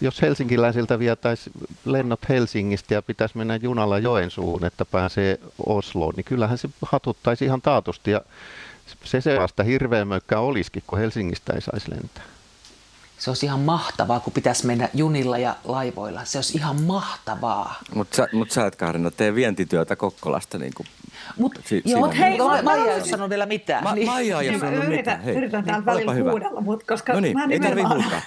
jos 0.00 0.22
helsinkiläisiltä 0.22 0.98
vietäisi 0.98 1.50
lennot 1.84 2.28
Helsingistä 2.28 2.94
ja 2.94 3.02
pitäisi 3.02 3.38
mennä 3.38 3.56
junalla 3.56 3.98
Joensuuhun, 3.98 4.64
että 4.64 4.84
pääsee 4.84 5.38
Osloon, 5.66 6.14
niin 6.16 6.24
kyllähän 6.24 6.58
se 6.58 6.68
hatuttaisi 6.82 7.44
ihan 7.44 7.62
taatusti. 7.62 8.10
Ja 8.10 8.20
se 9.04 9.20
sellaista 9.20 9.62
hirveä 9.62 10.04
möykkä 10.04 10.38
olisikin, 10.38 10.82
kun 10.86 10.98
Helsingistä 10.98 11.52
ei 11.52 11.60
saisi 11.60 11.90
lentää. 11.90 12.24
Se 13.18 13.30
olisi 13.30 13.46
ihan 13.46 13.60
mahtavaa, 13.60 14.20
kun 14.20 14.32
pitäisi 14.32 14.66
mennä 14.66 14.88
junilla 14.94 15.38
ja 15.38 15.56
laivoilla. 15.64 16.24
Se 16.24 16.38
olisi 16.38 16.58
ihan 16.58 16.82
mahtavaa. 16.82 17.78
Mutta 17.94 18.16
sä, 18.16 18.28
mut 18.32 18.50
sä 18.50 18.66
et 18.66 18.76
Kaarina 18.76 19.10
tee 19.10 19.34
vientityötä 19.34 19.96
Kokkolasta 19.96 20.58
niin 20.58 20.72
kuin 20.76 20.86
Mut, 21.38 21.52
si- 21.64 21.82
joo, 21.84 22.12
hei, 22.18 22.38
ma- 22.38 22.62
Maija 22.62 22.94
ei 22.94 23.08
sanonut 23.08 23.30
vielä 23.30 23.46
mitään. 23.46 23.84
Ma- 23.84 23.94
niin. 23.94 24.06
Maija 24.06 24.40
ei 24.40 24.58
sanonut 24.58 24.88
mitään. 24.88 25.20
Hei, 25.20 25.36
yritän 25.36 25.64
täällä 25.64 25.86
välillä 25.86 26.14
huudella, 26.30 26.60
mutta 26.60 26.86
koska 26.88 27.12
no 27.12 27.20
niin, 27.20 27.38
mä 27.38 27.46
nimenomaan... 27.46 28.04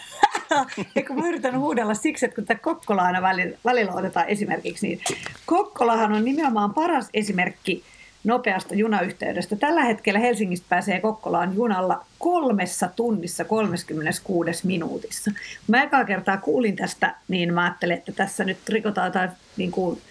ei 0.78 0.86
Eikö 0.96 1.14
mä 1.14 1.28
yritän 1.28 1.60
huudella 1.60 1.94
siksi, 1.94 2.26
että 2.26 2.36
kun 2.36 2.46
tämä 2.46 2.60
Kokkola 2.60 3.02
aina 3.02 3.22
välillä, 3.22 3.58
välillä 3.66 3.94
otetaan 3.94 4.28
esimerkiksi, 4.28 4.88
niin 4.88 5.02
Kokkolahan 5.46 6.14
on 6.14 6.26
nimenomaan 6.26 6.74
paras 6.74 7.10
esimerkki 7.14 7.84
nopeasta 8.24 8.76
junayhteydestä. 8.76 9.56
Tällä 9.56 9.84
hetkellä 9.84 10.20
Helsingistä 10.20 10.66
pääsee 10.70 11.00
Kokkolaan 11.02 11.56
junalla 11.56 12.06
kolmessa 12.20 12.90
tunnissa 12.96 13.46
36 13.46 14.68
minuutissa. 14.68 15.32
Mä 15.68 15.84
ekaa 15.84 16.06
kertaa 16.06 16.38
kuulin 16.38 16.76
tästä, 16.76 17.16
niin 17.28 17.54
mä 17.54 17.64
ajattelin, 17.64 17.98
että 17.98 18.12
tässä 18.12 18.44
nyt 18.44 18.70
rikotaan 18.70 19.08
jotain 19.08 19.30
niin 19.58 19.72
kuin, 19.72 20.02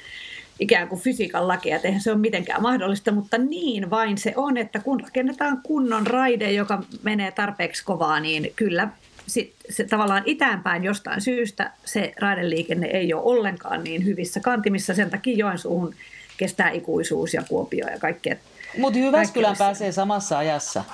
ikään 0.60 0.88
kuin 0.88 1.00
fysiikan 1.00 1.48
lakia, 1.48 1.76
että 1.76 1.88
eihän 1.88 2.02
se 2.02 2.10
ole 2.10 2.18
mitenkään 2.18 2.62
mahdollista, 2.62 3.12
mutta 3.12 3.38
niin 3.38 3.90
vain 3.90 4.18
se 4.18 4.32
on, 4.36 4.56
että 4.56 4.78
kun 4.78 5.00
rakennetaan 5.00 5.60
kunnon 5.62 6.06
raide, 6.06 6.52
joka 6.52 6.82
menee 7.02 7.30
tarpeeksi 7.30 7.84
kovaa, 7.84 8.20
niin 8.20 8.52
kyllä 8.56 8.88
sit, 9.32 9.54
se 9.70 9.84
tavallaan 9.84 10.22
itäänpäin 10.26 10.84
jostain 10.84 11.20
syystä 11.20 11.70
se 11.84 12.12
raideliikenne 12.20 12.86
ei 12.86 13.14
ole 13.14 13.22
ollenkaan 13.22 13.84
niin 13.84 14.04
hyvissä 14.04 14.40
kantimissa, 14.40 14.94
sen 14.94 15.10
takia 15.10 15.36
Joensuuhun 15.36 15.94
kestää 16.36 16.70
ikuisuus 16.70 17.34
ja 17.34 17.42
Kuopio 17.48 17.88
ja 17.88 17.98
kaikkea. 17.98 18.36
Mutta 18.78 18.98
Jyväskylään 18.98 19.56
pääsee 19.58 19.92
samassa 19.92 20.38
ajassa. 20.38 20.84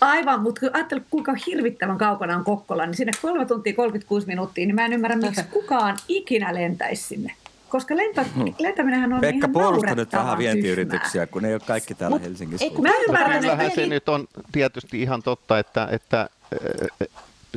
Aivan, 0.00 0.42
mutta 0.42 0.60
kun 0.60 0.70
ajattelet 0.72 1.04
kuinka 1.10 1.34
hirvittävän 1.46 1.98
kaukana 1.98 2.36
on 2.36 2.44
Kokkola, 2.44 2.86
niin 2.86 2.96
sinne 2.96 3.12
3 3.22 3.46
tuntia 3.46 3.74
36 3.74 4.26
minuuttia, 4.26 4.66
niin 4.66 4.74
mä 4.74 4.84
en 4.84 4.92
ymmärrä, 4.92 5.16
miksi 5.16 5.42
kukaan 5.42 5.96
ikinä 6.08 6.54
lentäisi 6.54 7.02
sinne. 7.02 7.32
Koska 7.68 7.96
lento, 7.96 8.24
hmm. 8.34 8.54
lentäminenhän 8.58 9.12
on 9.12 9.20
Pekka, 9.20 9.36
ihan 9.36 9.52
puolusta 9.52 9.94
nyt 9.94 10.12
vähän 10.12 10.38
vientiyrityksiä, 10.38 11.26
kun 11.26 11.42
ne 11.42 11.48
ei 11.48 11.54
ole 11.54 11.62
kaikki 11.66 11.94
täällä 11.94 12.14
Mut, 12.14 12.22
Helsingissä. 12.22 12.64
Ei, 12.66 12.72
mä 12.82 12.90
ymmärrän, 13.08 13.40
Kyllähän 13.40 13.70
se 13.70 13.86
nyt 13.86 14.08
on 14.08 14.28
tietysti 14.52 15.02
ihan 15.02 15.22
totta, 15.22 15.58
että, 15.58 15.88
että 15.90 16.28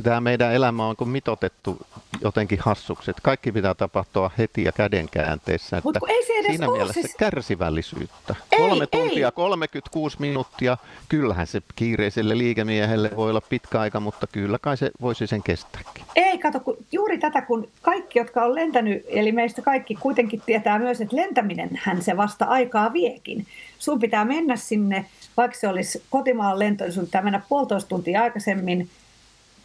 tämä 0.02 0.20
meidän 0.20 0.54
elämä 0.54 0.86
on 0.86 0.96
mitotettu 1.04 1.86
jotenkin 2.22 2.58
hassuksi, 2.58 3.10
että 3.10 3.22
kaikki 3.22 3.52
pitää 3.52 3.74
tapahtua 3.74 4.30
heti 4.38 4.64
ja 4.64 4.72
kädenkäänteessä. 4.72 5.80
Mutta 5.84 6.00
ei 6.08 6.26
se 6.26 6.32
edes 6.32 6.46
siinä 6.46 6.68
ole, 6.68 6.76
mielessä 6.76 7.02
siis... 7.02 7.16
kärsivällisyyttä. 7.16 8.34
Ei, 8.52 8.58
Kolme 8.58 8.86
tuntia, 8.86 9.26
ei. 9.26 9.32
36 9.32 10.16
minuuttia, 10.20 10.76
kyllähän 11.08 11.46
se 11.46 11.62
kiireiselle 11.76 12.38
liikemiehelle 12.38 13.10
voi 13.16 13.30
olla 13.30 13.40
pitkä 13.40 13.80
aika, 13.80 14.00
mutta 14.00 14.26
kyllä 14.26 14.58
kai 14.58 14.76
se 14.76 14.90
voisi 15.00 15.26
sen 15.26 15.42
kestääkin. 15.42 16.04
Ei, 16.16 16.38
kato, 16.38 16.60
kun 16.60 16.76
juuri 16.92 17.18
tätä, 17.18 17.42
kun 17.42 17.68
kaikki, 17.82 18.18
jotka 18.18 18.44
on 18.44 18.54
lentänyt, 18.54 19.04
eli 19.08 19.32
meistä 19.32 19.62
kaikki 19.62 19.94
kuitenkin 19.94 20.42
tietää 20.46 20.78
myös, 20.78 21.00
että 21.00 21.16
lentäminen 21.16 21.70
hän 21.74 22.02
se 22.02 22.16
vasta 22.16 22.44
aikaa 22.44 22.92
viekin. 22.92 23.46
Sun 23.78 24.00
pitää 24.00 24.24
mennä 24.24 24.56
sinne, 24.56 25.06
vaikka 25.40 25.58
se 25.58 25.68
olisi 25.68 26.02
kotimaan 26.10 26.58
lento, 26.58 26.84
niin 26.84 26.92
sun 26.92 27.04
pitää 27.04 27.22
mennä 27.22 27.42
puolitoista 27.48 27.88
tuntia 27.88 28.22
aikaisemmin 28.22 28.90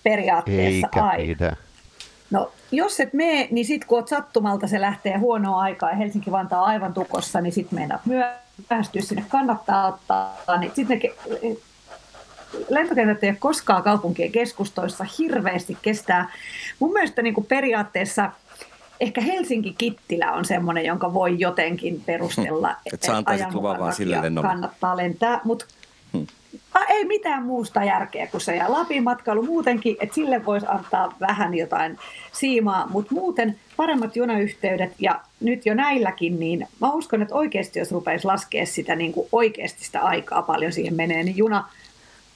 periaatteessa 0.03 0.87
Eikä 0.87 1.03
aina. 1.03 1.23
pidä. 1.25 1.55
No, 2.31 2.51
jos 2.71 2.99
et 2.99 3.13
mene, 3.13 3.47
niin 3.51 3.65
sitten 3.65 3.87
kun 3.87 3.97
oot 3.97 4.07
sattumalta, 4.07 4.67
se 4.67 4.81
lähtee 4.81 5.17
huonoa 5.17 5.61
aikaa 5.61 5.89
ja 5.89 5.95
Helsinki-Vantaa 5.95 6.61
on 6.61 6.67
aivan 6.67 6.93
tukossa, 6.93 7.41
niin 7.41 7.53
sitten 7.53 7.79
meinaat 7.79 8.01
myöhästyä 8.05 9.01
sinne. 9.01 9.25
Kannattaa 9.29 9.87
ottaa. 9.87 10.57
Niin 10.59 10.71
sitten 10.75 10.99
ne 11.43 11.55
lentokentät 12.69 13.23
ei 13.23 13.29
ole 13.29 13.37
koskaan 13.39 13.83
kaupunkien 13.83 14.31
keskustoissa, 14.31 15.05
hirveästi 15.19 15.77
kestää. 15.81 16.31
Mun 16.79 16.93
mielestä 16.93 17.21
niin 17.21 17.33
kuin 17.33 17.45
periaatteessa 17.47 18.31
ehkä 18.99 19.21
Helsinki-Kittilä 19.21 20.31
on 20.31 20.45
semmoinen, 20.45 20.85
jonka 20.85 21.13
voi 21.13 21.35
jotenkin 21.39 22.01
perustella, 22.05 22.75
Et 22.93 23.03
sä 23.03 23.17
antaisit 23.17 23.53
luvan 23.53 23.79
vaan 23.79 23.93
sille 23.93 24.21
lennolle. 24.21 24.47
kannattaa 24.49 24.97
lentää, 24.97 25.41
mutta 25.43 25.65
ei 26.89 27.05
mitään 27.05 27.43
muusta 27.43 27.83
järkeä 27.83 28.27
kuin 28.27 28.41
se. 28.41 28.55
Ja 28.55 28.71
Lapin 28.71 29.03
matkailu 29.03 29.43
muutenkin, 29.43 29.97
että 29.99 30.15
sille 30.15 30.45
voisi 30.45 30.65
antaa 30.69 31.13
vähän 31.19 31.53
jotain 31.53 31.97
siimaa, 32.31 32.87
mutta 32.87 33.13
muuten 33.13 33.59
paremmat 33.77 34.15
junayhteydet 34.15 34.91
ja 34.99 35.19
nyt 35.39 35.65
jo 35.65 35.73
näilläkin, 35.73 36.39
niin 36.39 36.67
mä 36.81 36.91
uskon, 36.93 37.21
että 37.21 37.35
oikeasti 37.35 37.79
jos 37.79 37.91
rupeaisi 37.91 38.25
laskea 38.25 38.65
sitä 38.65 38.95
niin 38.95 39.13
kuin 39.13 39.27
oikeasti 39.31 39.85
sitä 39.85 40.01
aikaa 40.01 40.41
paljon 40.41 40.71
siihen 40.71 40.93
menee, 40.95 41.23
niin 41.23 41.37
juna 41.37 41.69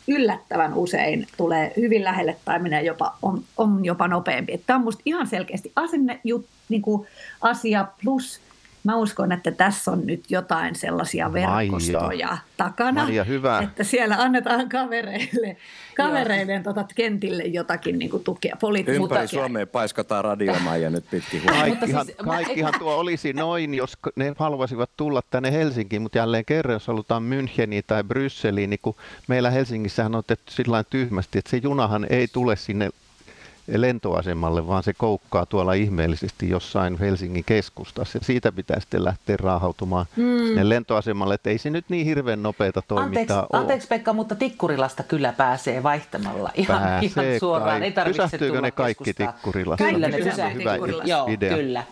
yllättävän 0.10 0.74
usein 0.74 1.28
tulee 1.38 1.74
hyvin 1.78 2.04
lähelle 2.04 2.36
tai 2.46 2.60
menee 2.60 2.82
jopa, 2.82 3.18
on, 3.22 3.44
on 3.58 3.86
jopa 3.86 4.08
nopeampi. 4.08 4.62
Tämä 4.66 4.78
on 4.78 4.84
musta 4.84 5.02
ihan 5.06 5.28
selkeästi 5.28 5.72
asenne, 5.76 6.20
jut, 6.24 6.46
niin 6.70 6.82
kuin 6.82 7.08
asia 7.42 7.88
plus 8.04 8.42
Mä 8.84 8.96
uskon, 8.96 9.32
että 9.32 9.52
tässä 9.52 9.92
on 9.92 10.06
nyt 10.06 10.24
jotain 10.32 10.76
sellaisia 10.76 11.34
verkostoja 11.34 12.02
Maija. 12.02 12.38
takana, 12.58 13.04
Maija, 13.04 13.24
hyvä. 13.24 13.60
että 13.60 13.84
siellä 13.84 14.16
annetaan 14.20 14.70
kavereille, 14.70 15.58
kavereille 15.98 16.62
tota, 16.64 16.86
kentille 16.96 17.44
jotakin 17.44 18.00
niin 18.00 18.12
kuin 18.12 18.24
tukea. 18.24 18.56
Poli- 18.60 18.80
Ympäri 18.80 19.00
mutakin. 19.00 19.28
Suomea 19.28 19.68
paiskataan 19.68 20.24
radiomaija 20.24 20.90
nyt 20.90 21.06
pitkin 21.12 21.42
huomioon. 21.44 21.78
Kaikkihan, 21.78 22.06
siis 22.06 22.18
mä- 22.26 22.32
kaikkihan 22.34 22.74
tuo 22.80 22.96
olisi 22.96 23.34
noin, 23.34 23.74
jos 23.74 23.98
ne 24.16 24.34
haluaisivat 24.38 24.90
tulla 24.98 25.22
tänne 25.30 25.52
Helsinkiin, 25.52 26.02
mutta 26.02 26.18
jälleen 26.18 26.46
kerran, 26.46 26.74
jos 26.74 26.88
halutaan 26.88 27.24
Müncheniin 27.24 27.84
tai 27.88 28.04
Brysseliin, 28.04 28.70
niin 28.70 28.80
kun 28.82 28.96
meillä 29.28 29.50
Helsingissähän 29.50 30.16
on 30.16 30.24
tehty 30.28 30.44
sillä 30.54 30.84
tyhmästi, 30.84 31.40
että 31.40 31.52
se 31.52 31.58
junahan 31.64 32.08
ei 32.10 32.28
tule 32.28 32.56
sinne 32.56 32.90
lentoasemalle, 33.76 34.68
vaan 34.68 34.84
se 34.84 34.94
koukkaa 34.94 35.46
tuolla 35.46 35.74
ihmeellisesti 35.74 36.50
jossain 36.50 36.98
Helsingin 37.00 37.44
keskustassa. 37.44 38.18
Ja 38.18 38.26
siitä 38.26 38.52
pitää 38.52 38.80
sitten 38.80 39.04
lähteä 39.04 39.38
raahautumaan 39.38 40.06
mm. 40.16 40.38
sinne 40.38 40.70
lentoasemalle, 40.70 41.34
että 41.34 41.50
ei 41.50 41.58
se 41.58 41.70
nyt 41.70 41.86
niin 41.90 42.06
hirveän 42.06 42.44
nopeata 42.44 42.80
Anteeksi, 42.80 42.96
toimintaa 43.14 43.48
ole. 43.54 43.62
anteeksi 43.62 43.88
Pekka, 43.88 44.14
mutta 44.14 44.36
Tikkurilasta 44.36 45.04
kyllä 45.04 45.34
pääsee 45.34 45.84
vaihtamalla 45.84 46.50
ihan, 46.56 46.82
Pääsee 46.82 47.10
ihan 47.10 47.40
suoraan. 47.40 47.70
kai. 47.80 47.84
Ei 47.84 47.92
tarvitse 47.92 48.22
Pysähtyykö 48.24 48.48
tulla 48.48 48.62
ne 48.62 48.72
kaikki 48.72 49.04
keskustaan. 49.04 49.34
Tikkurilasta? 49.34 49.84
Kyllä 49.86 50.08
ne 50.08 50.12
Kaikki 50.12 50.30
pysähtyy. 50.30 50.60
hyvä 50.60 50.72
Tikkurilasta. 50.72 51.10
Joo, 51.10 51.28
idea. 51.28 51.56
kyllä. 51.56 51.84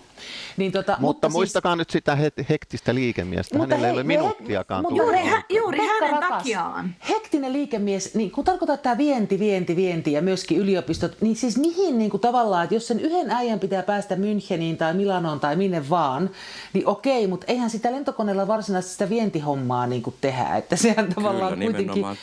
Niin 0.57 0.71
tota, 0.71 0.97
Mutta 0.99 1.27
siis- 1.27 1.33
muistakaa 1.33 1.75
nyt 1.75 1.89
sitä 1.89 2.15
he- 2.15 2.31
hektistä 2.49 2.95
liikemiestä. 2.95 3.57
Mutta 3.57 3.75
Hänellä 3.75 3.87
ei 3.87 3.91
hei, 3.93 3.97
ole 3.97 4.03
me- 4.03 4.17
minuuttiakaan 4.17 4.81
mutta 4.83 4.97
Juuri, 4.97 5.17
hä, 5.17 5.43
juuri 5.49 5.77
hänen 5.79 6.09
rakas, 6.11 6.29
takiaan. 6.29 6.95
Hektinen 7.09 7.53
liikemies, 7.53 8.15
niin 8.15 8.31
kun 8.31 8.43
tarkoittaa 8.45 8.77
tämä 8.77 8.97
vienti, 8.97 9.39
vienti, 9.39 9.75
vienti 9.75 10.11
ja 10.11 10.21
myöskin 10.21 10.57
yliopistot, 10.57 11.21
niin 11.21 11.35
siis 11.35 11.57
mihin 11.57 11.97
niin 11.97 12.09
kuin 12.11 12.21
tavallaan, 12.21 12.63
että 12.63 12.75
jos 12.75 12.87
sen 12.87 12.99
yhden 12.99 13.31
äijän 13.31 13.59
pitää 13.59 13.83
päästä 13.83 14.15
Müncheniin 14.15 14.77
tai 14.77 14.93
Milanoon 14.93 15.39
tai 15.39 15.55
minne 15.55 15.89
vaan, 15.89 16.29
niin 16.73 16.87
okei, 16.87 17.27
mutta 17.27 17.45
eihän 17.49 17.69
sitä 17.69 17.91
lentokoneella 17.91 18.47
varsinaisesti 18.47 18.93
sitä 18.93 19.09
vientihommaa 19.09 19.87
niin 19.87 20.01
kuin 20.01 20.15
tehdä, 20.21 20.55
että 20.57 20.75
sehän 20.75 21.09
tavallaan 21.15 21.53
Kyllä 21.53 21.63
kuitenkin... 21.65 21.87
nimenomaan 21.87 22.17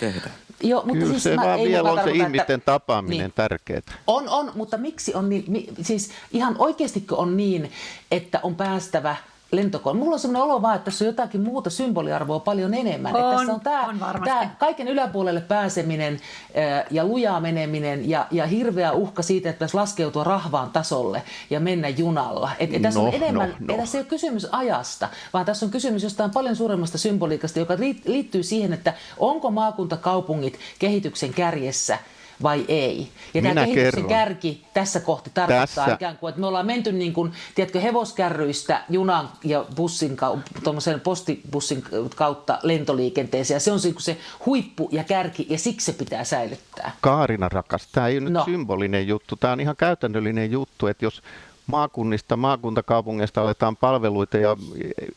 Joo, 0.65 0.83
mutta 0.83 0.93
Kyllä 0.99 1.11
siis 1.13 1.23
se 1.23 1.37
mä- 1.37 1.43
vaan 1.45 1.59
ei 1.59 1.69
vielä 1.69 1.91
on 1.91 1.97
se 1.99 2.03
tarkoita, 2.03 2.25
ihmisten 2.27 2.55
että- 2.55 2.73
tapaaminen 2.73 3.19
Niin. 3.19 3.33
tärkeää. 3.33 3.81
On, 4.07 4.29
on, 4.29 4.53
mutta 4.55 4.77
miksi 4.77 5.15
on 5.15 5.29
niin, 5.29 5.45
mi, 5.49 5.67
siis 5.83 6.11
ihan 6.33 6.55
oikeastikö 6.59 7.15
on 7.17 7.37
niin, 7.37 7.73
että 8.11 8.41
on 8.43 8.55
päästävä 8.55 9.17
lentokone. 9.57 9.99
Mulla 9.99 10.13
on 10.13 10.19
sellainen 10.21 10.43
olo 10.43 10.63
vaan, 10.63 10.77
että 10.77 10.85
tässä 10.85 11.05
on 11.05 11.07
jotakin 11.07 11.41
muuta 11.41 11.71
symboliarvoa 11.71 12.39
paljon 12.41 12.75
enemmän. 12.75 13.17
että 13.17 13.27
On, 13.29 13.37
tässä 13.37 13.53
on 13.53 13.61
tämä, 13.61 13.83
on 13.87 14.01
varmasti. 14.01 14.31
tämä 14.31 14.51
kaiken 14.59 14.89
yläpuolelle 14.89 15.41
pääseminen 15.41 16.21
ää, 16.57 16.85
ja 16.91 17.05
lujaa 17.05 17.41
meneminen 17.41 18.09
ja, 18.11 18.27
ja 18.31 18.47
hirveä 18.47 18.93
uhka 18.93 19.23
siitä, 19.23 19.49
että 19.51 19.59
pitäisi 19.59 19.75
laskeutua 19.77 20.25
rahvaan 20.25 20.71
tasolle 20.71 21.23
ja 21.51 21.61
mennä 21.61 21.89
junalla. 21.89 22.51
Et, 22.59 22.75
et 22.75 22.83
tässä 22.83 23.01
No, 23.01 23.07
on 23.07 23.15
enemmän, 23.15 23.49
no, 23.61 23.75
no. 23.75 23.77
tässä 23.77 23.99
ei 23.99 24.03
ole 24.03 24.09
kysymys 24.09 24.47
ajasta, 24.53 25.09
vaan 25.33 25.45
tässä 25.45 25.67
on 25.67 25.73
kysymys 25.73 26.03
jostain 26.03 26.31
paljon 26.31 26.57
suuremmasta 26.57 26.99
symboliikasta, 26.99 27.59
joka 27.59 27.75
liit- 27.75 28.03
liittyy 28.05 28.43
siihen, 28.43 28.73
että 28.73 28.95
onko 29.19 29.51
maakuntakaupungit 29.51 30.59
kehityksen 30.79 31.35
kärjessä 31.35 31.99
vai 32.43 32.65
ei. 32.69 33.09
Ja 33.35 33.43
tämä 33.43 33.49
Minä 33.55 33.65
kehityksen 33.65 33.93
kerron. 33.93 34.09
kärki 34.09 34.65
tässä 34.75 35.01
kohti 35.01 35.31
tarkoittaa 35.35 35.67
Tässä. 35.85 35.95
ikään 35.95 36.19
kuin, 36.19 36.29
että 36.29 36.41
me 36.41 36.47
ollaan 36.47 36.67
menty 36.67 36.93
niin 36.93 37.13
kuin, 37.13 37.33
tiedätkö, 37.55 37.81
hevoskärryistä 37.81 38.83
junan 38.91 39.29
ja 39.45 39.65
bussin, 39.77 40.17
tuommoisen 40.65 41.01
postibussin 41.01 41.85
kautta 42.17 42.59
lentoliikenteeseen. 42.63 43.57
Ja 43.57 43.61
se 43.61 43.73
on 43.73 43.81
se, 43.81 43.95
se 43.99 44.17
huippu 44.47 44.89
ja 44.93 45.05
kärki 45.05 45.47
ja 45.51 45.59
siksi 45.59 45.87
se 45.87 45.93
pitää 45.93 46.25
säilyttää. 46.25 46.93
Kaarina 47.01 47.49
rakas, 47.49 47.89
tämä 47.93 48.09
ei 48.09 48.15
ole 48.19 48.25
nyt 48.25 48.33
No. 48.33 48.45
symbolinen 48.45 49.09
juttu, 49.09 49.37
tämä 49.37 49.53
on 49.53 49.61
ihan 49.61 49.77
käytännöllinen 49.77 50.51
juttu, 50.51 50.87
että 50.87 51.05
jos 51.05 51.23
maakunnista, 51.67 52.37
maakuntakaupungeista 52.37 53.43
otetaan 53.43 53.77
palveluita 53.77 54.39
ja 54.39 54.57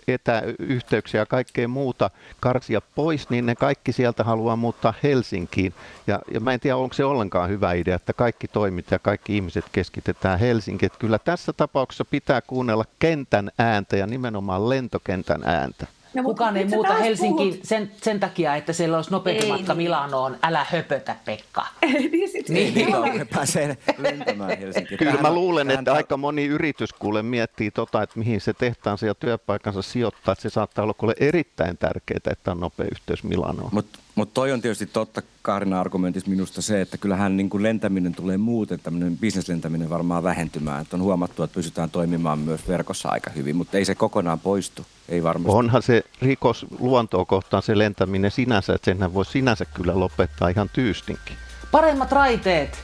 etäyhteyksiä 0.07 1.21
ja 1.21 1.25
kaikkea 1.25 1.67
muuta 1.67 2.09
karsia 2.39 2.81
pois, 2.95 3.29
niin 3.29 3.45
ne 3.45 3.55
kaikki 3.55 3.91
sieltä 3.91 4.23
haluaa 4.23 4.55
muuttaa 4.55 4.93
Helsinkiin. 5.03 5.73
Ja, 6.07 6.19
ja 6.33 6.39
mä 6.39 6.53
en 6.53 6.59
tiedä, 6.59 6.77
onko 6.77 6.93
se 6.93 7.05
ollenkaan 7.05 7.49
hyvä 7.49 7.73
idea, 7.73 7.95
että 7.95 8.13
kaikki 8.13 8.47
toimit 8.47 8.91
ja 8.91 8.99
kaikki 8.99 9.35
ihmiset 9.35 9.65
keskitetään 9.71 10.39
Helsinkiin. 10.39 10.91
Kyllä 10.99 11.19
tässä 11.19 11.53
tapauksessa 11.53 12.05
pitää 12.05 12.41
kuunnella 12.41 12.85
kentän 12.99 13.51
ääntä 13.59 13.97
ja 13.97 14.07
nimenomaan 14.07 14.69
lentokentän 14.69 15.43
ääntä. 15.43 15.87
No, 16.13 16.23
Kukaan 16.23 16.57
ei 16.57 16.65
muuta 16.65 16.93
Helsinkiin 16.93 17.59
sen, 17.63 17.91
sen 18.01 18.19
takia, 18.19 18.55
että 18.55 18.73
siellä 18.73 18.97
olisi 18.97 19.11
nopeampi 19.11 19.47
matka 19.47 19.73
niin. 19.73 19.77
Milanoon. 19.77 20.37
Älä 20.43 20.65
höpötä, 20.69 21.15
Pekka. 21.25 21.65
niin, 22.11 22.29
sit 22.29 22.49
niin. 22.49 22.73
niin 22.73 23.27
pääsee 23.33 23.77
lentämään 23.97 24.57
Helsinkiin. 24.57 24.97
Kyllä 24.97 25.21
mä 25.21 25.33
luulen, 25.33 25.71
että 25.71 25.93
aika 25.93 26.17
moni 26.17 26.45
yritys 26.45 26.93
kuule 26.93 27.23
miettii 27.23 27.71
tota, 27.71 28.03
että 28.03 28.19
mihin 28.19 28.41
se 28.41 28.53
tehtaansa 28.53 29.05
ja 29.05 29.15
työpaikansa 29.15 29.81
sijoittaa. 29.81 30.31
Että 30.31 30.41
se 30.41 30.49
saattaa 30.49 30.83
olla 30.83 30.93
kuule 30.93 31.13
erittäin 31.19 31.77
tärkeää, 31.77 32.19
että 32.31 32.51
on 32.51 32.59
nopea 32.59 32.87
yhteys 32.91 33.23
Milanoon. 33.23 33.69
Mutta 33.71 33.99
mut 34.17 34.33
toi 34.33 34.51
on 34.51 34.61
tietysti 34.61 34.85
totta 34.85 35.21
Kaarina 35.41 35.79
argumentissa 35.79 36.29
minusta 36.29 36.61
se, 36.61 36.81
että 36.81 36.97
kyllähän 36.97 37.37
niin 37.37 37.49
kuin 37.49 37.63
lentäminen 37.63 38.15
tulee 38.15 38.37
muuten, 38.37 38.79
tämmöinen 38.79 39.17
bisneslentäminen 39.17 39.89
varmaan 39.89 40.23
vähentymään. 40.23 40.81
Että 40.81 40.95
on 40.95 41.01
huomattu, 41.01 41.43
että 41.43 41.55
pystytään 41.55 41.89
toimimaan 41.89 42.39
myös 42.39 42.67
verkossa 42.67 43.09
aika 43.09 43.29
hyvin, 43.29 43.55
mutta 43.55 43.77
ei 43.77 43.85
se 43.85 43.95
kokonaan 43.95 44.39
poistu. 44.39 44.85
Ei 45.09 45.23
varmasti. 45.23 45.57
Onhan 45.57 45.81
se 45.81 46.03
rikos 46.21 46.65
luontoa 46.79 47.25
kohtaan 47.25 47.63
se 47.63 47.77
lentäminen 47.77 48.31
sinänsä, 48.31 48.73
että 48.73 48.85
senhän 48.85 49.13
voi 49.13 49.25
sinänsä 49.25 49.65
kyllä 49.65 49.99
lopettaa 49.99 50.49
ihan 50.49 50.69
tyystinkin. 50.73 51.35
Paremmat 51.71 52.11
raiteet. 52.11 52.77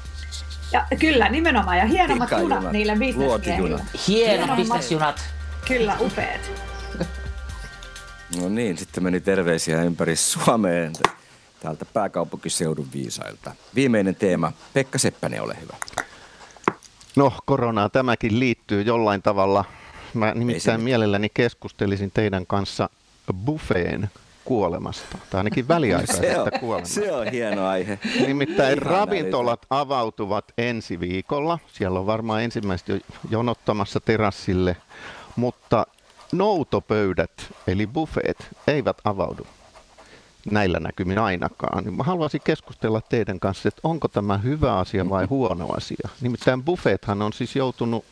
Ja 0.71 0.85
kyllä, 0.99 1.29
nimenomaan. 1.29 1.77
Ja 1.77 1.85
hienommat 1.85 2.31
junat 2.31 2.71
niille 2.71 2.95
bisnesmiehille. 2.95 3.81
Hienot 4.07 4.55
bisnesjunat. 4.55 5.23
Kyllä, 5.67 5.97
upeat. 5.99 6.51
No 8.41 8.49
niin, 8.49 8.77
sitten 8.77 9.03
meni 9.03 9.19
terveisiä 9.19 9.83
ympäri 9.83 10.15
Suomeen 10.15 10.93
täältä 11.63 11.85
pääkaupunkiseudun 11.85 12.87
viisailta. 12.93 13.51
Viimeinen 13.75 14.15
teema. 14.15 14.51
Pekka 14.73 14.97
Seppänen, 14.97 15.41
ole 15.41 15.57
hyvä. 15.61 15.77
No, 17.15 17.33
koronaan 17.45 17.91
tämäkin 17.91 18.39
liittyy 18.39 18.81
jollain 18.81 19.21
tavalla 19.21 19.65
Mä 20.13 20.31
nimittäin 20.33 20.81
mielelläni 20.81 21.29
keskustelisin 21.33 22.11
teidän 22.11 22.45
kanssa 22.45 22.89
buffeen 23.45 24.09
kuolemasta, 24.45 25.17
tai 25.29 25.39
ainakin 25.39 25.67
väliaikaisesta 25.75 26.51
se 26.51 26.59
kuolemasta. 26.59 26.93
Se 26.95 27.11
on 27.11 27.27
hieno 27.27 27.67
aihe. 27.67 27.99
Nimittäin 28.27 28.77
Ihan 28.77 28.91
ravintolat 28.91 29.59
älytä. 29.59 29.79
avautuvat 29.81 30.45
ensi 30.57 30.99
viikolla. 30.99 31.59
Siellä 31.73 31.99
on 31.99 32.05
varmaan 32.05 32.43
ensimmäistä 32.43 32.91
jo 32.91 32.99
jonottamassa 33.29 33.99
terassille, 33.99 34.77
mutta 35.35 35.87
noutopöydät, 36.31 37.53
eli 37.67 37.87
buffeet, 37.87 38.37
eivät 38.67 38.97
avaudu 39.03 39.47
näillä 40.51 40.79
näkymin 40.79 41.19
ainakaan. 41.19 41.83
Niin 41.83 41.93
mä 41.93 42.03
haluaisin 42.03 42.41
keskustella 42.43 43.01
teidän 43.01 43.39
kanssa, 43.39 43.67
että 43.67 43.81
onko 43.83 44.07
tämä 44.07 44.37
hyvä 44.37 44.77
asia 44.77 45.09
vai 45.09 45.25
huono 45.25 45.67
asia. 45.77 46.09
Nimittäin 46.21 46.63
buffethan 46.63 47.21
on 47.21 47.33
siis 47.33 47.55
joutunut 47.55 48.05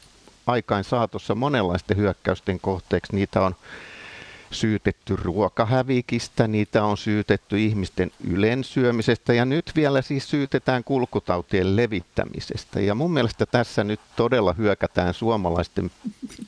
aikain 0.48 0.84
saatossa 0.84 1.36
monenlaisten 1.36 1.98
hyökkäysten 1.98 2.60
kohteeksi. 2.60 3.16
Niitä 3.16 3.42
on 3.42 3.56
syytetty 4.52 5.16
ruokahävikistä, 5.16 6.48
niitä 6.48 6.84
on 6.84 6.98
syytetty 6.98 7.60
ihmisten 7.60 8.12
ylensyömisestä 8.28 9.34
ja 9.34 9.46
nyt 9.46 9.72
vielä 9.76 10.02
siis 10.02 10.30
syytetään 10.30 10.84
kulkutautien 10.84 11.76
levittämisestä. 11.76 12.80
Ja 12.80 12.96
mun 12.96 13.14
mielestä 13.14 13.46
tässä 13.46 13.84
nyt 13.84 14.00
todella 14.16 14.54
hyökätään 14.54 15.14
suomalaisten 15.14 15.92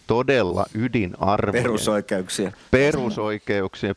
todella 0.07 0.65
ydinarvojen. 0.73 1.63
Perusoikeuksia. 1.63 2.51
Perusoikeuksien, 2.71 3.95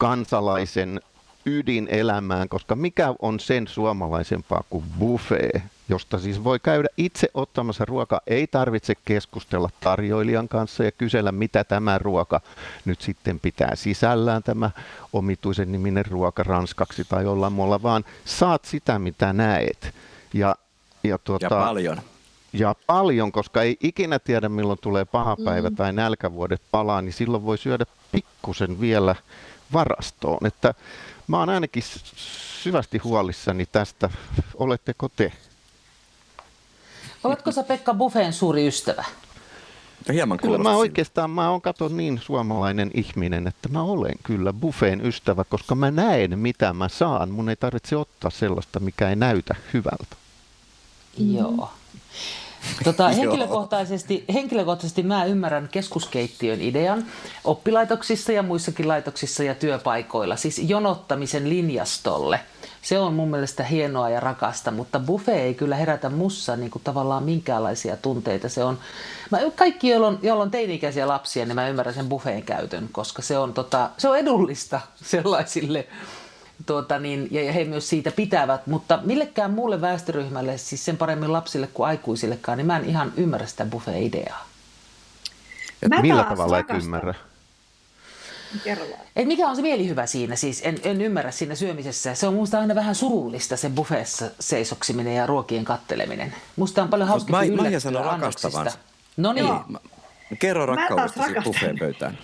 peruskansalaisen 0.00 1.00
ydinelämään, 1.46 2.48
koska 2.48 2.76
mikä 2.76 3.14
on 3.22 3.40
sen 3.40 3.68
suomalaisempaa 3.68 4.64
kuin 4.70 4.84
buffet, 4.98 5.62
josta 5.88 6.18
siis 6.18 6.44
voi 6.44 6.58
käydä 6.58 6.88
itse 6.96 7.28
ottamassa 7.34 7.84
ruoka. 7.84 8.20
Ei 8.26 8.46
tarvitse 8.46 8.94
keskustella 9.04 9.70
tarjoilijan 9.80 10.48
kanssa 10.48 10.84
ja 10.84 10.92
kysellä, 10.92 11.32
mitä 11.32 11.64
tämä 11.64 11.98
ruoka 11.98 12.40
nyt 12.84 13.00
sitten 13.00 13.40
pitää 13.40 13.76
sisällään, 13.76 14.42
tämä 14.42 14.70
omituisen 15.12 15.72
niminen 15.72 16.06
ruoka 16.06 16.42
ranskaksi 16.42 17.04
tai 17.04 17.24
jollain 17.24 17.52
muulla, 17.52 17.82
vaan 17.82 18.04
saat 18.24 18.64
sitä, 18.64 18.98
mitä 18.98 19.32
näet. 19.32 19.94
Ja, 20.34 20.56
ja, 21.04 21.18
tuota, 21.18 21.44
ja 21.44 21.50
paljon. 21.50 22.00
Ja 22.52 22.74
paljon, 22.86 23.32
koska 23.32 23.62
ei 23.62 23.76
ikinä 23.80 24.18
tiedä, 24.18 24.48
milloin 24.48 24.78
tulee 24.82 25.04
paha 25.04 25.36
päivä 25.44 25.70
mm. 25.70 25.76
tai 25.76 25.92
nälkävuodet 25.92 26.62
palaa, 26.70 27.02
niin 27.02 27.12
silloin 27.12 27.44
voi 27.44 27.58
syödä 27.58 27.86
pikkusen 28.12 28.80
vielä 28.80 29.14
varastoon. 29.72 30.46
Että 30.46 30.74
mä 31.26 31.38
oon 31.38 31.48
ainakin 31.48 31.82
syvästi 32.62 32.98
huolissani 32.98 33.66
tästä. 33.66 34.10
Oletteko 34.54 35.08
te? 35.08 35.32
Oletko 37.24 37.52
sä 37.52 37.62
Pekka 37.62 37.94
Buffeen 37.94 38.32
suuri 38.32 38.66
ystävä? 38.66 39.04
Hieman 40.12 40.38
kyllä 40.38 40.58
mä 40.58 40.76
oikeastaan, 40.76 41.30
mä 41.30 41.50
oon 41.50 41.60
kato 41.60 41.88
niin 41.88 42.20
suomalainen 42.24 42.90
ihminen, 42.94 43.46
että 43.46 43.68
mä 43.68 43.82
olen 43.82 44.14
kyllä 44.22 44.52
buffeen 44.52 45.06
ystävä, 45.06 45.44
koska 45.44 45.74
mä 45.74 45.90
näen 45.90 46.38
mitä 46.38 46.72
mä 46.72 46.88
saan. 46.88 47.30
Mun 47.30 47.48
ei 47.48 47.56
tarvitse 47.56 47.96
ottaa 47.96 48.30
sellaista, 48.30 48.80
mikä 48.80 49.08
ei 49.08 49.16
näytä 49.16 49.54
hyvältä. 49.72 50.16
Joo. 51.18 51.70
Tota, 52.84 53.08
henkilökohtaisesti, 53.08 54.24
henkilökohtaisesti 54.32 55.02
mä 55.02 55.24
ymmärrän 55.24 55.68
keskuskeittiön 55.70 56.60
idean 56.60 57.04
oppilaitoksissa 57.44 58.32
ja 58.32 58.42
muissakin 58.42 58.88
laitoksissa 58.88 59.44
ja 59.44 59.54
työpaikoilla, 59.54 60.36
siis 60.36 60.58
jonottamisen 60.58 61.48
linjastolle. 61.48 62.40
Se 62.82 62.98
on 62.98 63.14
mun 63.14 63.30
mielestä 63.30 63.64
hienoa 63.64 64.10
ja 64.10 64.20
rakasta, 64.20 64.70
mutta 64.70 65.00
buffet 65.00 65.34
ei 65.36 65.54
kyllä 65.54 65.76
herätä 65.76 66.08
mussa 66.08 66.56
niin 66.56 66.70
kuin 66.70 66.82
tavallaan 66.82 67.22
minkäänlaisia 67.22 67.96
tunteita. 67.96 68.48
Se 68.48 68.64
on, 68.64 68.78
mä, 69.30 69.38
kaikki, 69.56 69.88
joilla 69.88 70.06
on, 70.06 70.18
joilla 70.22 70.42
on 70.42 70.50
teini-ikäisiä 70.50 71.08
lapsia, 71.08 71.46
niin 71.46 71.54
mä 71.54 71.68
ymmärrän 71.68 71.94
sen 71.94 72.08
buffeen 72.08 72.42
käytön, 72.42 72.88
koska 72.92 73.22
se 73.22 73.38
on, 73.38 73.54
tota, 73.54 73.90
se 73.98 74.08
on 74.08 74.18
edullista 74.18 74.80
sellaisille 75.02 75.86
tuota, 76.66 76.98
niin, 76.98 77.28
ja 77.30 77.52
he 77.52 77.64
myös 77.64 77.88
siitä 77.88 78.10
pitävät, 78.10 78.66
mutta 78.66 78.98
millekään 79.02 79.50
muulle 79.50 79.80
väestöryhmälle, 79.80 80.58
siis 80.58 80.84
sen 80.84 80.96
paremmin 80.96 81.32
lapsille 81.32 81.66
kuin 81.66 81.86
aikuisillekaan, 81.86 82.58
niin 82.58 82.66
mä 82.66 82.76
en 82.76 82.84
ihan 82.84 83.12
ymmärrä 83.16 83.46
sitä 83.46 83.66
buffet-ideaa. 83.66 84.46
millä 86.02 86.24
tavalla 86.24 86.58
et 86.58 86.66
ymmärrä? 86.82 87.14
Et 89.16 89.26
mikä 89.26 89.48
on 89.48 89.56
se 89.56 89.62
mielihyvä 89.62 90.06
siinä? 90.06 90.36
Siis 90.36 90.62
en, 90.64 90.78
en 90.82 91.00
ymmärrä 91.00 91.30
siinä 91.30 91.54
syömisessä. 91.54 92.14
Se 92.14 92.26
on 92.26 92.34
minusta 92.34 92.60
aina 92.60 92.74
vähän 92.74 92.94
surullista 92.94 93.56
se 93.56 93.70
buffeessa 93.70 94.30
seisoksiminen 94.40 95.14
ja 95.14 95.26
ruokien 95.26 95.64
katteleminen. 95.64 96.34
Musta 96.56 96.82
on 96.82 96.88
paljon 96.88 97.08
hauskempi 97.08 97.46
yllättyä 97.46 97.62
Maija 97.62 97.80
sanoi 97.80 98.02
rakastavansa. 98.02 98.78
No 99.16 99.32
niin. 99.32 99.48
Kerro 100.38 100.66
rakkaudesta 100.66 101.20
buffeen 101.44 101.78
pöytään. 101.78 102.18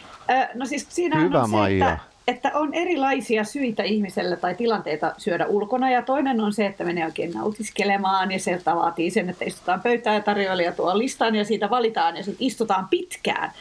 no 0.54 0.66
siis 0.66 0.86
siinä 0.88 1.20
Hyvä, 1.20 1.42
on 1.42 1.50
se, 1.50 1.74
että 1.74 1.98
että 2.26 2.50
on 2.54 2.74
erilaisia 2.74 3.44
syitä 3.44 3.82
ihmiselle 3.82 4.36
tai 4.36 4.54
tilanteita 4.54 5.14
syödä 5.18 5.46
ulkona. 5.46 5.90
Ja 5.90 6.02
toinen 6.02 6.40
on 6.40 6.52
se, 6.52 6.66
että 6.66 6.84
menee 6.84 7.04
oikein 7.04 7.32
nautiskelemaan 7.32 8.32
ja 8.32 8.38
se 8.38 8.60
vaatii 8.64 9.10
sen, 9.10 9.30
että 9.30 9.44
istutaan 9.44 9.80
pöytään 9.80 10.16
ja 10.16 10.22
tarjoilija 10.22 10.72
tuo 10.72 10.98
listan 10.98 11.34
ja 11.34 11.44
siitä 11.44 11.70
valitaan 11.70 12.16
ja 12.16 12.24
sitten 12.24 12.46
istutaan 12.46 12.88
pitkään. 12.88 13.52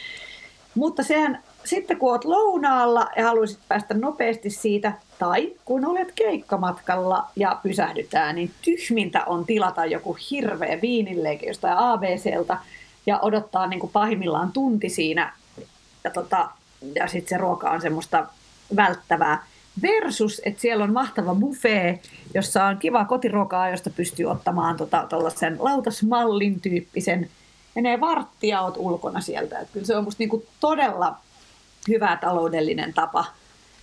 Mutta 0.76 1.04
sehän 1.04 1.44
sitten 1.64 1.98
kun 1.98 2.12
olet 2.12 2.26
lounaalla 2.26 3.10
ja 3.18 3.24
haluaisit 3.24 3.60
päästä 3.68 3.94
nopeasti 3.94 4.50
siitä, 4.50 4.92
tai 5.20 5.54
kun 5.66 5.86
olet 5.86 6.12
keikkamatkalla 6.16 7.28
ja 7.36 7.60
pysähdytään, 7.64 8.36
niin 8.36 8.52
tyhmintä 8.62 9.24
on 9.26 9.46
tilata 9.46 9.86
joku 9.86 10.18
hirveä 10.32 10.82
viinilleike 10.82 11.46
jostain 11.46 11.78
ABClta 11.78 12.58
ja 13.06 13.20
odottaa 13.20 13.68
niin 13.68 13.80
kuin 13.80 13.92
pahimmillaan 13.92 14.52
tunti 14.52 14.90
siinä. 14.90 15.34
Ja, 16.04 16.10
tota, 16.10 16.50
ja 16.96 17.08
sitten 17.08 17.30
se 17.30 17.38
ruoka 17.38 17.72
on 17.72 17.82
semmoista 17.82 18.26
välttävää. 18.76 19.46
Versus, 19.82 20.42
että 20.46 20.62
siellä 20.62 20.84
on 20.84 20.94
mahtava 20.94 21.36
buffet, 21.36 22.10
jossa 22.34 22.66
on 22.66 22.78
kiva 22.78 23.06
kotiruokaa, 23.06 23.70
josta 23.70 23.90
pystyy 23.90 24.26
ottamaan 24.26 24.78
tuollaisen 25.10 25.54
tota, 25.58 25.64
lautasmallin 25.64 26.62
tyyppisen. 26.62 27.30
Menee 27.76 28.00
varttia, 28.00 28.62
oot 28.62 28.78
ulkona 28.78 29.22
sieltä. 29.22 29.60
Et 29.60 29.70
kyllä 29.74 29.86
se 29.86 29.96
on 29.96 30.04
musta 30.04 30.22
niinku 30.22 30.46
todella 30.60 31.18
hyvä 31.88 32.18
taloudellinen 32.22 32.94
tapa 32.94 33.26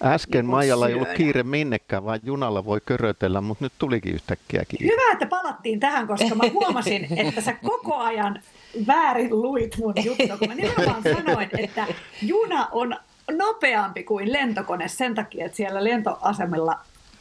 Äsken 0.04 0.38
niin 0.38 0.50
Maijalla 0.50 0.88
ei 0.88 0.94
ollut 0.94 1.08
kiire 1.16 1.42
minnekään, 1.42 2.04
vaan 2.04 2.20
junalla 2.22 2.64
voi 2.64 2.80
körötellä, 2.86 3.40
mutta 3.40 3.64
nyt 3.64 3.72
tulikin 3.78 4.14
yhtäkkiä 4.14 4.64
kiire. 4.68 4.92
Hyvä, 4.92 5.12
että 5.12 5.26
palattiin 5.26 5.80
tähän, 5.80 6.06
koska 6.06 6.34
mä 6.34 6.44
huomasin, 6.52 7.06
että 7.26 7.40
sä 7.40 7.52
koko 7.52 7.96
ajan 7.96 8.42
väärin 8.86 9.42
luit 9.42 9.76
mun 9.78 9.94
juttua, 10.04 10.36
kun 10.36 10.48
mä 10.48 10.54
nimenomaan 10.54 11.02
sanoin, 11.02 11.48
että 11.58 11.86
juna 12.22 12.68
on 12.72 12.96
nopeampi 13.32 14.04
kuin 14.04 14.32
lentokone 14.32 14.88
sen 14.88 15.14
takia, 15.14 15.46
että 15.46 15.56
siellä 15.56 15.84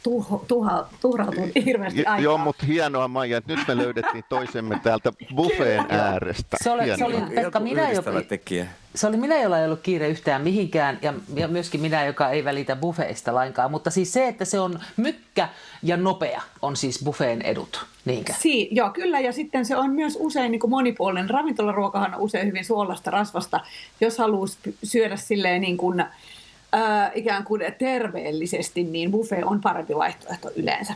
tuho, 0.02 0.44
tuha, 0.48 0.88
tuhrautuu 1.00 1.48
hirveästi 1.64 1.98
aikaa. 1.98 2.18
Joo, 2.18 2.38
mutta 2.38 2.66
hienoa 2.66 3.08
Maija, 3.08 3.38
että 3.38 3.54
nyt 3.54 3.68
me 3.68 3.76
löydettiin 3.76 4.24
toisemme 4.28 4.80
täältä 4.82 5.12
buffeen 5.34 5.84
äärestä. 5.88 6.56
Se 6.62 6.70
oli, 6.70 6.96
se 6.98 7.04
oli 7.04 7.16
Pekka, 7.34 7.60
minä 7.60 7.90
jo, 7.90 8.02
tekijä. 8.28 8.66
Se 8.94 9.06
oli 9.06 9.16
minä, 9.16 9.42
jolla 9.42 9.58
ei 9.58 9.64
ollut 9.66 9.80
kiire 9.80 10.08
yhtään 10.08 10.42
mihinkään 10.42 10.98
ja, 11.02 11.14
ja 11.34 11.48
myöskin 11.48 11.80
minä, 11.80 12.04
joka 12.04 12.30
ei 12.30 12.44
välitä 12.44 12.76
buffeista 12.76 13.34
lainkaan. 13.34 13.70
Mutta 13.70 13.90
siis 13.90 14.12
se, 14.12 14.28
että 14.28 14.44
se 14.44 14.60
on 14.60 14.80
mykkä 14.96 15.48
ja 15.82 15.96
nopea 15.96 16.42
on 16.62 16.76
siis 16.76 17.04
buffeen 17.04 17.42
edut, 17.42 17.86
niinkö? 18.04 18.32
Si- 18.38 18.68
joo, 18.70 18.90
kyllä. 18.90 19.20
Ja 19.20 19.32
sitten 19.32 19.66
se 19.66 19.76
on 19.76 19.90
myös 19.90 20.16
usein 20.20 20.50
niin 20.50 20.60
kuin 20.60 20.70
monipuolinen. 20.70 21.30
Ravintolaruokahan 21.30 22.14
on 22.14 22.20
usein 22.20 22.46
hyvin 22.46 22.64
suolasta 22.64 23.10
rasvasta. 23.10 23.60
Jos 24.00 24.18
haluaa 24.18 24.46
syödä 24.84 25.16
silleen 25.16 25.60
niin 25.60 25.76
kuin, 25.76 26.00
äh, 26.00 27.10
ikään 27.14 27.44
kuin 27.44 27.62
terveellisesti, 27.78 28.84
niin 28.84 29.10
buffet 29.10 29.44
on 29.44 29.60
parempi 29.60 29.94
vaihtoehto 29.96 30.50
yleensä. 30.56 30.94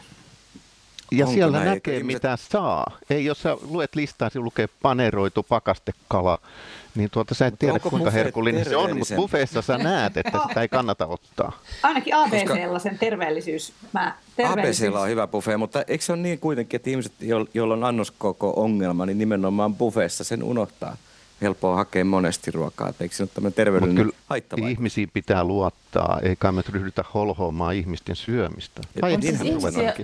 Ja 1.12 1.24
Onko 1.24 1.35
siellä 1.35 1.59
näin? 1.59 1.70
näkee, 1.70 1.96
ihmiset- 1.96 2.22
mitä 2.22 2.37
saa. 2.50 2.98
Ei, 3.11 3.24
jos 3.24 3.42
sä 3.42 3.56
luet 3.62 3.94
listaa, 3.94 4.30
siinä 4.30 4.44
lukee 4.44 4.68
paneroitu 4.82 5.42
pakastekala, 5.42 6.38
niin 6.96 7.11
tuota 7.11 7.35
sä 7.35 7.46
et 7.46 7.59
tiedä, 7.59 7.74
onko 7.74 7.90
kuinka 7.90 8.11
herkullinen 8.11 8.64
se 8.64 8.76
on, 8.76 8.98
mutta 8.98 9.14
buffeessa 9.14 9.62
sä 9.62 9.78
näet, 9.78 10.16
että 10.16 10.40
sitä 10.48 10.62
ei 10.62 10.68
kannata 10.68 11.06
ottaa. 11.06 11.52
Ainakin 11.82 12.14
ABClla 12.16 12.78
sen 12.78 12.98
terveellisyys. 12.98 13.72
Mä, 13.92 14.14
terveellisyys. 14.37 14.88
ABClla 14.88 15.00
on 15.00 15.09
hyvä 15.09 15.26
buffet, 15.26 15.59
mutta 15.59 15.82
eikö 15.87 16.04
se 16.04 16.12
ole 16.12 16.20
niin 16.20 16.38
kuitenkin, 16.38 16.78
että 16.78 16.90
ihmiset, 16.90 17.12
jo- 17.20 17.46
joilla 17.54 17.74
on 17.74 17.85
annoskoko 17.85 18.52
ongelma, 18.56 19.06
niin 19.06 19.18
nimenomaan 19.18 19.74
buffeessa 19.74 20.24
sen 20.24 20.42
unohtaa. 20.42 20.96
Helppoa 21.42 21.76
hakea 21.76 22.04
monesti 22.04 22.50
ruokaa, 22.50 22.88
että 22.88 23.04
eikö 23.04 23.14
se 23.16 23.22
ole 23.22 23.30
tämmöinen 23.35 23.50
Mutta 23.50 23.56
terveydellinen 23.56 24.04
kyllä 24.04 24.16
haittavaikutus? 24.26 24.70
ihmisiin 24.78 25.11
pitää 25.12 25.44
luottaa, 25.44 26.20
eikä 26.22 26.52
me 26.52 26.62
ryhdytä 26.70 27.04
holhoamaan 27.14 27.74
ihmisten 27.74 28.16
syömistä. 28.16 28.80
Tai 29.00 29.14
On 29.14 29.22
siis 29.22 29.40
ihmisiä, 29.40 29.94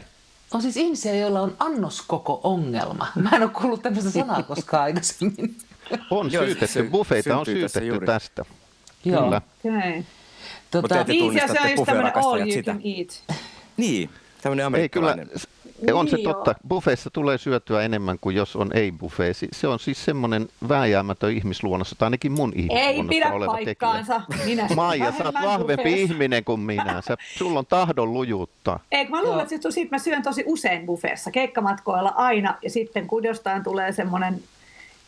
on 0.54 0.62
siis 0.62 0.76
ihmisiä, 0.76 1.14
joilla 1.14 1.40
on 1.40 1.56
annoskoko 1.58 2.40
ongelma. 2.44 3.06
Mä 3.14 3.30
en 3.36 3.42
ole 3.42 3.50
kuullut 3.50 3.82
tämmöistä 3.82 4.10
sanaa 4.10 4.42
koskaan 4.42 4.82
aikaisemmin. 4.82 5.56
On 6.10 6.32
Joo, 6.32 6.44
syytetty, 6.44 6.66
se 6.66 6.82
buffeita 6.82 7.36
on 7.38 7.46
syytetty 7.46 7.86
juuri. 7.86 8.06
tästä. 8.06 8.44
Joo. 9.04 9.22
Kyllä. 9.22 9.40
Okay. 9.64 9.92
Mutta 9.96 10.82
Tota, 10.88 11.00
ette 11.00 11.12
Niin, 11.12 11.20
ja 11.24 11.24
tunnistatte 11.26 11.58
se 11.58 11.64
on 11.64 11.70
just 11.70 11.84
tämmöinen 11.84 12.12
all 12.16 12.38
you 12.40 12.50
sitä. 12.52 12.72
can 12.72 12.80
eat. 12.84 13.36
Niin, 13.76 14.10
tämmöinen 14.42 14.64
Ei 14.74 14.88
kyllä, 14.88 15.10
amerikkalainen. 15.10 15.28
s- 15.36 15.48
on 15.92 16.08
se 16.08 16.16
Niin, 16.16 16.28
totta. 16.28 16.50
joo. 16.50 16.58
Buffeissa 16.68 17.10
tulee 17.10 17.38
syötyä 17.38 17.82
enemmän 17.82 18.18
kuin 18.20 18.36
jos 18.36 18.56
on 18.56 18.70
ei-buffet. 18.74 19.36
Si- 19.36 19.48
Se 19.52 19.68
on 19.68 19.78
siis 19.78 20.04
semmoinen 20.04 20.48
vääjäämätön 20.68 21.32
ihmisluonnossa, 21.32 21.96
tai 21.98 22.06
ainakin 22.06 22.32
mun 22.32 22.52
Ei 22.56 22.60
ihmisluonnossa 22.62 23.08
pidä 23.08 23.32
oleva 23.32 23.52
paikkaansa. 23.52 24.20
Minä 24.44 24.62
tekijä. 24.62 24.76
Maija, 24.76 25.12
sä 25.18 25.24
oot 25.24 25.34
vahvempi 25.34 25.76
buffeessa. 25.76 26.12
ihminen 26.12 26.44
kuin 26.44 26.60
minä. 26.60 27.02
Sä, 27.08 27.16
sulla 27.38 27.58
on 27.58 27.66
tahdon 27.66 28.12
lujuutta. 28.14 28.80
Eikö 28.92 29.10
mä 29.10 29.22
luulen, 29.22 29.40
että 29.40 29.48
sit, 29.50 29.62
sit 29.70 29.90
mä 29.90 29.98
syön 29.98 30.22
tosi 30.22 30.42
usein 30.46 30.86
buffeessa, 30.86 31.30
keikkamatkoilla 31.30 32.12
aina, 32.16 32.54
ja 32.62 32.70
sitten 32.70 33.06
kun 33.06 33.24
jostain 33.24 33.64
tulee 33.64 33.92
semmoinen 33.92 34.42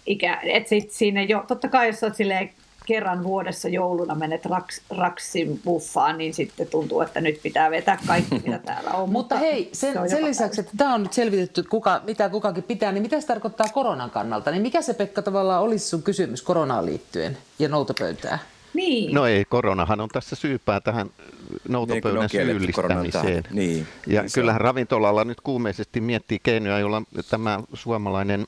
ikä, 0.06 0.40
että 0.42 0.68
sit 0.68 0.90
sinne 0.90 1.24
jo, 1.24 1.44
totta 1.48 1.68
kai 1.68 1.86
jos 1.86 2.02
oot 2.02 2.16
silleen 2.16 2.50
kerran 2.86 3.24
vuodessa 3.24 3.68
jouluna 3.68 4.14
menet 4.14 4.46
raks, 4.46 4.82
raksin 4.90 5.60
buffaan, 5.64 6.18
niin 6.18 6.34
sitten 6.34 6.66
tuntuu, 6.66 7.00
että 7.00 7.20
nyt 7.20 7.42
pitää 7.42 7.70
vetää 7.70 7.98
kaikki, 8.06 8.34
mitä 8.34 8.58
täällä 8.66 8.90
on. 8.90 9.10
Mutta 9.10 9.36
hei, 9.36 9.68
se 9.72 9.80
sen, 9.92 9.98
on 10.00 10.10
sen 10.10 10.24
lisäksi, 10.24 10.60
että 10.60 10.72
tämä 10.76 10.94
on 10.94 11.02
nyt 11.02 11.12
selvitetty, 11.12 11.62
kuka, 11.62 12.00
mitä 12.06 12.28
kukakin 12.28 12.62
pitää, 12.64 12.92
niin 12.92 13.02
mitä 13.02 13.20
se 13.20 13.26
tarkoittaa 13.26 13.66
koronan 13.72 14.10
kannalta? 14.10 14.50
Niin 14.50 14.62
mikä 14.62 14.82
se 14.82 14.94
Pekka 14.94 15.22
tavallaan 15.22 15.62
olisi 15.62 15.88
sun 15.88 16.02
kysymys 16.02 16.42
koronaan 16.42 16.86
liittyen 16.86 17.36
ja 17.58 17.68
noutopöytään? 17.68 18.38
Niin. 18.74 19.14
No 19.14 19.26
ei, 19.26 19.44
koronahan 19.44 20.00
on 20.00 20.08
tässä 20.08 20.36
syypää 20.36 20.80
tähän 20.80 21.06
Niin, 21.06 21.60
noutopöydän 21.68 22.22
on 22.22 22.28
koronan 22.30 22.30
syyllistämiseen. 22.30 23.44
Niin, 23.50 23.86
ja 24.06 24.20
niin 24.20 24.30
se 24.30 24.40
kyllähän 24.40 24.60
ravintolalla 24.60 25.24
nyt 25.24 25.40
kuumeisesti 25.40 26.00
miettii 26.00 26.38
keinoja, 26.42 26.78
joilla 26.78 27.02
tämä 27.30 27.60
suomalainen 27.74 28.46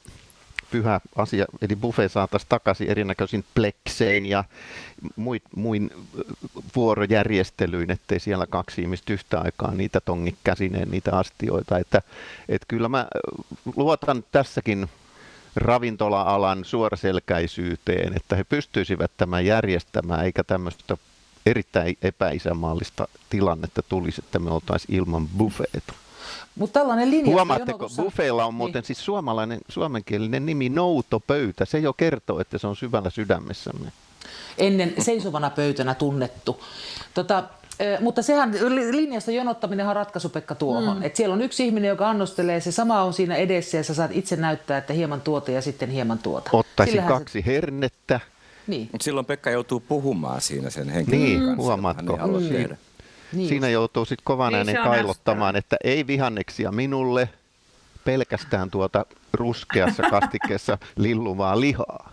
pyhä 0.70 1.00
asia, 1.16 1.44
eli 1.62 1.76
buffet 1.76 2.12
saataisiin 2.12 2.48
takaisin 2.48 2.90
erinäköisin 2.90 3.44
pleksein 3.54 4.26
ja 4.26 4.44
muin, 5.16 5.40
muin 5.56 5.90
vuorojärjestelyin, 6.76 7.90
ettei 7.90 8.20
siellä 8.20 8.46
kaksi 8.46 8.82
ihmistä 8.82 9.12
yhtä 9.12 9.40
aikaa 9.40 9.74
niitä 9.74 10.00
tongi 10.00 10.36
käsineen, 10.44 10.90
niitä 10.90 11.16
astioita. 11.18 11.78
Että, 11.78 12.02
että 12.48 12.66
kyllä 12.68 12.88
mä 12.88 13.06
luotan 13.76 14.24
tässäkin 14.32 14.88
ravintola-alan 15.56 16.64
suoraselkäisyyteen, 16.64 18.16
että 18.16 18.36
he 18.36 18.44
pystyisivät 18.44 19.10
tämän 19.16 19.46
järjestämään, 19.46 20.24
eikä 20.24 20.44
tämmöistä 20.44 20.96
erittäin 21.46 21.96
epäisämaallista 22.02 23.08
tilannetta 23.30 23.82
tulisi, 23.82 24.22
että 24.24 24.38
me 24.38 24.50
oltaisiin 24.50 24.98
ilman 24.98 25.28
buffeeta. 25.28 25.92
Mutta 26.54 26.80
tällainen 26.80 27.10
linja... 27.10 27.32
Huomaatteko, 27.32 27.88
buffeilla 27.96 28.44
on 28.44 28.54
muuten 28.54 28.84
siis 28.84 29.04
suomalainen, 29.04 29.60
suomenkielinen 29.68 30.46
nimi 30.46 30.68
noutopöytä. 30.68 31.64
Se 31.64 31.78
jo 31.78 31.92
kertoo, 31.92 32.40
että 32.40 32.58
se 32.58 32.66
on 32.66 32.76
syvällä 32.76 33.10
sydämessämme. 33.10 33.92
ennen 34.58 34.94
seisovana 34.98 35.50
pöytänä 35.50 35.94
tunnettu. 35.94 36.64
Tota, 37.14 37.44
mutta 38.00 38.22
sehän 38.22 38.52
li- 38.68 38.96
linjasta 38.96 39.30
jonottaminen 39.30 39.88
on 39.88 39.96
ratkaisu 39.96 40.28
Pekka 40.28 40.54
tuohon. 40.54 40.96
Mm. 40.96 41.02
Et 41.02 41.16
siellä 41.16 41.32
on 41.32 41.42
yksi 41.42 41.66
ihminen, 41.66 41.88
joka 41.88 42.10
annostelee, 42.10 42.60
se 42.60 42.72
sama 42.72 43.02
on 43.02 43.12
siinä 43.12 43.36
edessä 43.36 43.76
ja 43.76 43.84
sä 43.84 43.94
saat 43.94 44.10
itse 44.14 44.36
näyttää, 44.36 44.78
että 44.78 44.92
hieman 44.92 45.20
tuota 45.20 45.50
ja 45.50 45.62
sitten 45.62 45.90
hieman 45.90 46.18
tuota. 46.18 46.50
Ottaisin 46.52 46.92
Sillähän 46.92 47.12
kaksi 47.18 47.46
hernettä. 47.46 48.20
Se, 48.24 48.70
niin, 48.70 48.88
Mutta 48.92 49.04
silloin 49.04 49.26
Pekka 49.26 49.50
joutuu 49.50 49.80
puhumaan 49.80 50.40
siinä 50.40 50.70
sen 50.70 50.88
henkilön 50.88 51.20
Niin, 51.20 51.40
kanssa, 51.40 51.56
huomaatko? 51.62 52.12
hän 52.12 52.20
halua 52.20 52.40
Mm. 52.40 52.48
tehdä. 52.48 52.76
Niin. 53.32 53.48
Siinä 53.48 53.68
joutuu 53.68 54.04
sitten 54.04 54.24
kovan 54.24 54.52
Niin, 54.52 54.56
äänen 54.58 54.80
on 54.80 54.86
kailottamaan, 54.88 55.56
että 55.56 55.76
ei 55.84 56.06
vihanneksia 56.06 56.72
minulle, 56.72 57.28
pelkästään 58.04 58.70
tuota 58.70 59.06
ruskeassa 59.32 60.02
kastikkeessa 60.10 60.78
lilluvaa 60.96 61.60
lihaa. 61.60 62.12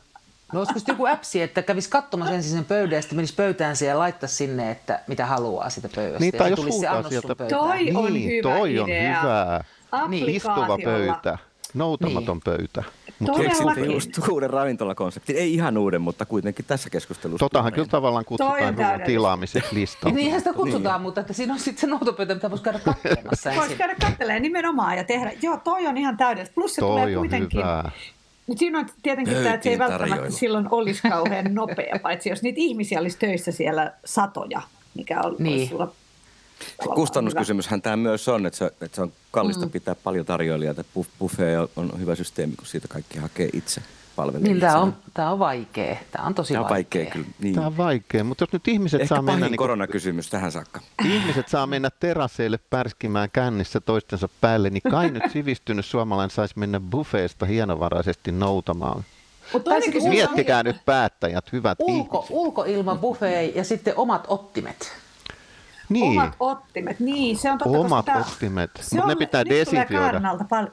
No 0.53 0.59
olisiko 0.59 0.79
sitten 0.79 0.93
joku 0.93 1.05
appsi, 1.05 1.41
että 1.41 1.61
kävisi 1.61 1.89
katsomassa 1.89 2.33
ensin 2.33 2.51
sen 2.51 2.65
pöydän 2.65 2.95
ja 2.95 3.01
sitten 3.01 3.17
menisi 3.17 3.33
pöytään 3.35 3.75
ja 3.87 3.99
laittaisi 3.99 4.35
sinne, 4.35 4.71
että 4.71 4.99
mitä 5.07 5.25
haluaa 5.25 5.69
sitä 5.69 5.89
pöydästä. 5.95 6.19
Niin, 6.19 6.31
ja 6.33 6.37
tai 6.37 6.47
se 6.47 6.51
jos 6.51 6.59
tulisi 6.59 6.79
se 6.79 6.87
annos 6.87 7.09
sieltä- 7.09 7.35
pöytään. 7.35 7.61
Toi 7.61 7.91
on 7.95 8.13
niin, 8.13 8.29
hyvä 8.29 8.41
toi 8.41 8.79
on 8.79 8.89
idea. 8.89 9.21
hyvä. 9.21 9.63
Niin. 10.07 10.29
Istuva 10.29 10.77
pöytä, 10.83 11.37
noutamaton 11.73 12.41
pöytä. 12.41 12.83
Mut 13.23 13.31
Todellakin. 13.35 13.65
Keksitte 13.67 13.93
just 13.93 14.27
uuden 14.29 14.49
ravintolakonseptin. 14.49 15.35
Ei 15.35 15.53
ihan 15.53 15.77
uuden, 15.77 16.01
mutta 16.01 16.25
kuitenkin 16.25 16.65
tässä 16.65 16.89
keskustelussa. 16.89 17.45
Totahan 17.45 17.73
kyllä 17.73 17.87
tavallaan 17.87 18.25
kutsutaan 18.25 18.77
ruoan 18.77 19.01
tilaamiseksi 19.05 19.75
listalta. 19.75 20.15
Niinhän 20.15 20.39
sitä 20.41 20.53
kutsutaan, 20.53 21.01
mutta 21.01 21.21
että 21.21 21.33
siinä 21.33 21.53
on 21.53 21.59
sitten 21.59 21.81
se 21.81 21.87
noutopöytä, 21.87 22.33
mitä 22.33 22.49
voisi 22.49 22.63
käydä 22.63 22.79
katselemassa 22.85 23.51
Voisi 23.55 23.75
käydä 23.75 23.95
katselemaan 24.01 24.41
nimenomaan 24.41 24.97
ja 24.97 25.03
tehdä. 25.03 25.31
Joo, 25.41 25.57
toi 25.57 25.87
on 25.87 25.97
ihan 25.97 26.17
täydellistä. 26.17 26.55
Plus 26.55 26.75
se 26.75 26.81
Toi 26.81 26.89
tulee 26.89 27.17
on 27.17 27.21
kuitenkin. 27.21 27.59
hyvä. 27.59 27.91
Mutta 28.47 28.59
siinä 28.59 28.79
on 28.79 28.85
tietenkin 29.03 29.33
tämä, 29.33 29.53
että 29.53 29.63
se 29.63 29.69
ei 29.69 29.77
Pöytiin 29.77 29.79
välttämättä 29.91 30.15
tarjoilu. 30.15 30.37
silloin 30.37 30.67
olisi 30.71 31.01
kauhean 31.09 31.53
nopea, 31.55 31.99
paitsi 32.03 32.29
jos 32.29 32.41
niitä 32.43 32.59
ihmisiä 32.61 32.99
olisi 32.99 33.17
töissä 33.17 33.51
siellä 33.51 33.93
satoja, 34.05 34.61
mikä 34.95 35.21
on, 35.23 35.35
Niin. 35.39 35.53
olisi 35.53 35.67
sulla 35.69 35.91
kustannuskysymyshän 36.95 37.81
tämä 37.81 37.97
myös 37.97 38.27
on, 38.27 38.45
että 38.45 38.57
se, 38.57 38.65
että 38.65 38.95
se 38.95 39.01
on 39.01 39.11
kallista 39.31 39.65
mm. 39.65 39.71
pitää 39.71 39.95
paljon 39.95 40.25
tarjoilijoita. 40.25 40.81
Buff- 40.81 41.09
Buffet 41.19 41.57
on 41.75 41.91
hyvä 41.99 42.15
systeemi, 42.15 42.55
kun 42.55 42.67
siitä 42.67 42.87
kaikki 42.87 43.19
hakee 43.19 43.49
itse 43.53 43.81
palvelee 44.15 44.41
Niin, 44.47 44.59
tämä 44.59 44.77
on, 44.79 44.95
tää 45.13 45.31
on 45.31 45.39
vaikea. 45.39 45.97
Tämä 46.11 46.25
on 46.27 46.33
tosi 46.35 46.53
Tämä 46.53 46.63
on 46.65 46.69
vaikea. 46.69 46.99
vaikea 47.03 47.13
kyllä. 47.13 47.27
Niin. 47.39 47.55
Tämä 47.55 47.67
on 47.67 47.77
vaikea, 47.77 48.23
mutta 48.23 48.43
jos 48.43 48.53
nyt 48.53 48.67
ihmiset 48.67 49.01
Ehkä 49.01 49.15
saa 49.15 49.21
mennä, 49.21 49.49
niin 49.49 49.57
koronakysymys 49.57 50.29
tähän 50.29 50.51
saakka. 50.51 50.81
ihmiset 51.05 51.47
saa 51.49 51.67
mennä 51.67 51.89
terasseille 51.99 52.59
pärskimään 52.69 53.29
kännissä 53.33 53.79
toistensa 53.81 54.29
päälle, 54.41 54.69
niin 54.69 54.81
kai 54.91 55.09
nyt 55.11 55.23
sivistynyt 55.33 55.85
suomalainen 55.85 56.29
saisi 56.35 56.59
mennä 56.59 56.79
buffeesta 56.79 57.45
hienovaraisesti 57.45 58.31
noutamaan. 58.31 59.03
Mutta 59.53 59.71
kysymys 59.75 60.03
on- 60.03 60.09
Miettikää 60.09 60.63
nyt 60.63 60.85
päättäjät, 60.85 61.51
hyvät 61.51 61.77
Ulko, 61.81 62.17
ihmiset. 62.17 62.35
ulkoilma 62.35 62.95
buffet 62.95 63.55
ja 63.55 63.63
sitten 63.63 63.93
omat 63.97 64.25
ottimet. 64.27 65.02
Niin, 65.93 66.19
Omat 66.21 66.35
ottimet, 66.39 66.99
niin 66.99 67.37
se 67.37 67.51
on 67.51 67.57
totta. 67.57 67.77
Omat 67.79 68.05
koska 68.05 68.19
ottimet. 68.19 68.71
se 68.81 68.95
Mut 68.95 69.05
ne 69.05 69.11
on- 69.11 69.17
pitää 69.17 69.45
desinfioida. 69.45 69.99
Kaarnalta 70.11 70.45
pal- 70.49 70.67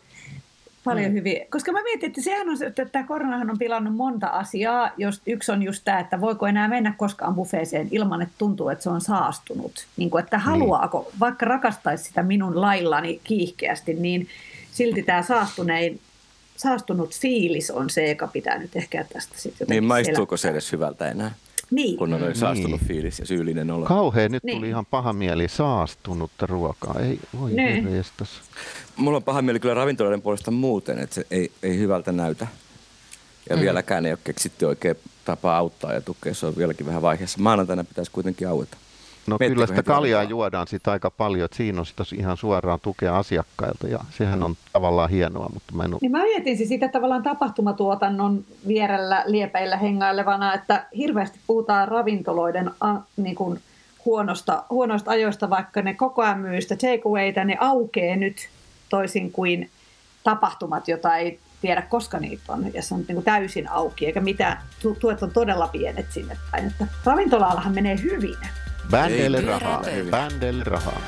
paljon 0.85 1.11
mm. 1.11 1.15
hyviä. 1.15 1.47
Koska 1.51 1.73
mä 1.73 1.83
mietin, 1.83 2.09
että 2.09 2.23
sehän 2.23 2.49
on 2.49 2.57
se, 2.59 2.67
että 2.67 2.85
tämä 2.85 3.07
koronahan 3.07 3.51
on 3.51 3.59
pilannut 3.59 3.97
monta 3.97 4.27
asiaa. 4.27 4.91
Jos 4.97 5.23
yksi 5.27 5.53
on 5.53 5.63
just 5.63 5.83
tämä, 5.85 6.01
että 6.01 6.21
voiko 6.21 6.47
enää 6.47 6.69
mennä 6.69 6.95
koskaan 6.97 7.35
buffeeseen 7.35 7.89
ilman, 7.91 8.23
että 8.23 8.35
tuntuu, 8.39 8.69
että 8.69 8.83
se 8.83 8.91
on 8.91 9.01
saastunut. 9.01 9.87
Niin 9.97 10.11
kuin, 10.11 10.25
että 10.25 10.39
haluaako, 10.39 11.07
niin. 11.11 11.21
vaikka 11.21 11.47
rakastaisi 11.47 12.05
sitä 12.05 12.23
minun 12.23 12.61
laillani 12.61 13.21
kiihkeästi, 13.25 13.95
niin 13.95 14.29
silti 14.73 15.03
tämä 15.03 15.23
saastunein 15.23 16.01
saastunut 16.57 17.15
fiilis 17.15 17.71
on 17.71 17.91
se, 17.91 18.09
joka 18.09 18.27
pitää 18.27 18.59
nyt 18.59 18.77
ehkä 18.77 19.05
tästä 19.13 19.35
sitten 19.39 19.67
Niin 19.71 19.85
maistuuko 19.85 20.37
se 20.37 20.41
selättää. 20.41 20.55
edes 20.57 20.73
hyvältä 20.73 21.09
enää, 21.11 21.31
Niin. 21.71 21.97
kun 21.97 22.13
on 22.15 22.21
noin 22.21 22.37
saastunut 22.37 22.81
Niin. 22.81 22.89
fiilis 22.89 23.19
ja 23.19 23.27
syyllinen 23.27 23.71
olo? 23.71 23.85
kauhea, 23.87 24.29
nyt 24.29 24.45
Niin. 24.45 24.59
tuli 24.59 24.69
ihan 24.69 24.87
paha 24.87 25.13
mieli 25.13 25.49
saastunutta 25.49 26.47
ruokaa. 26.47 26.95
Ei, 27.01 27.21
voi 27.41 27.51
Niin. 27.53 27.89
Mulla 28.97 29.17
on 29.17 29.23
paha 29.23 29.43
mieli 29.43 29.61
kyllä 29.61 29.75
ravintoloiden 29.75 30.23
puolesta 30.23 30.51
muuten, 30.51 30.99
että 30.99 31.15
se 31.15 31.27
ei, 31.31 31.53
ei 31.63 31.79
hyvältä 31.79 32.13
näytä. 32.13 32.47
Ja 33.51 33.57
mm. 33.57 33.63
vieläkään 33.63 34.07
ei 34.07 34.13
ole 34.13 34.19
keksitty 34.25 34.65
oikein 34.65 34.97
tapaa 35.25 35.57
auttaa 35.57 35.93
ja 35.93 36.01
tukea. 36.01 36.35
Se 36.35 36.47
on 36.47 36.57
vieläkin 36.57 36.87
vähän 36.87 37.03
vaiheessa. 37.03 37.39
Maanantaina 37.41 37.85
pitäisi 37.85 38.11
kuitenkin 38.11 38.49
aueta. 38.49 38.77
No 39.31 39.37
Miettikö 39.41 39.55
kyllä 39.55 39.67
sitä 39.67 39.83
kaljaa 39.83 40.23
juodaan 40.23 40.67
sitä 40.67 40.91
aika 40.91 41.11
paljon, 41.11 41.45
että 41.45 41.57
siinä 41.57 41.81
on 41.81 41.87
sitä 41.87 42.05
ihan 42.17 42.37
suoraan 42.37 42.81
tukea 42.83 43.19
asiakkailta 43.19 43.89
ja 43.89 43.99
sehän 44.11 44.43
on 44.43 44.57
tavallaan 44.73 45.11
hienoa, 45.11 45.51
mutta 45.55 45.75
mä 45.75 45.85
en 45.85 45.93
ole... 45.95 45.99
Niin 46.03 46.13
mä 46.13 46.23
mietin 46.23 46.57
siis 46.57 46.69
sitä 46.69 46.89
tavallaan 46.89 47.23
tapahtumatuotannon 47.23 48.45
vierellä 48.67 49.23
liepeillä 49.27 49.77
hengailevana, 49.77 50.55
että 50.55 50.87
hirveästi 50.97 51.39
puhutaan 51.47 51.89
ravintoloiden 51.89 52.71
a, 52.81 52.95
niin 53.17 53.35
kuin 53.35 53.61
huonosta, 54.05 54.65
huonoista 54.71 55.11
ajoista, 55.11 55.51
vaikka 55.51 55.83
ne 55.83 55.95
koko 55.95 56.23
ajan 56.23 56.39
myy 56.39 56.61
sitä 56.61 56.77
takeawayta, 56.77 57.45
ne 57.45 57.57
aukee 57.61 58.17
nyt 58.17 58.49
toisin 58.89 59.33
kuin 59.33 59.71
tapahtumat, 60.25 60.89
jota 60.89 61.17
ei 61.17 61.39
tiedä, 61.61 61.83
koska 61.83 62.19
niitä 62.19 62.53
on, 62.53 62.75
ja 62.75 62.83
se 62.83 62.95
on 62.95 63.05
niin 63.09 63.15
kuin 63.15 63.25
täysin 63.25 63.71
auki, 63.71 64.07
eikä 64.07 64.21
mitään, 64.21 64.63
tuet 65.01 65.23
on 65.23 65.31
todella 65.31 65.69
pienet 65.69 66.07
sinne 66.13 66.37
päin. 66.51 66.67
Että 66.67 66.87
ravintolaallahan 67.05 67.75
menee 67.75 67.97
hyvin. 68.03 68.37
Bändelle 68.91 69.41
rahaa, 69.41 69.83
bändelle 70.11 70.65
rahaa. 70.65 71.01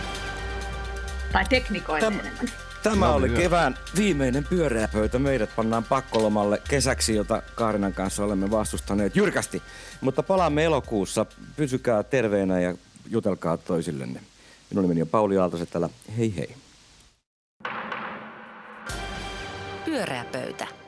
Tai 1.32 1.44
teknikoille 1.48 2.00
Täm, 2.00 2.20
enemmän. 2.20 2.48
Tämä 2.82 3.08
oli 3.12 3.28
kevään 3.28 3.74
viimeinen 3.96 4.44
pyöreä 4.44 4.88
pöytä. 4.88 5.18
Meidät 5.18 5.50
pannaan 5.56 5.84
pakkolomalle 5.84 6.62
kesäksi, 6.68 7.14
jota 7.14 7.42
Kaarinan 7.54 7.92
kanssa 7.92 8.24
olemme 8.24 8.50
vastustaneet 8.50 9.16
jyrkästi. 9.16 9.62
Mutta 10.00 10.22
palaamme 10.22 10.64
elokuussa. 10.64 11.26
Pysykää 11.56 12.02
terveenä 12.02 12.60
ja 12.60 12.74
jutelkaa 13.10 13.56
toisillenne. 13.56 14.20
Minun 14.70 14.82
nimeni 14.84 15.02
on 15.02 15.08
Pauli 15.08 15.38
Aaltoset 15.38 15.70
täällä. 15.70 15.88
Hei 16.18 16.34
hei. 16.36 16.54
Pyöreä 19.84 20.24
pöytä. 20.32 20.81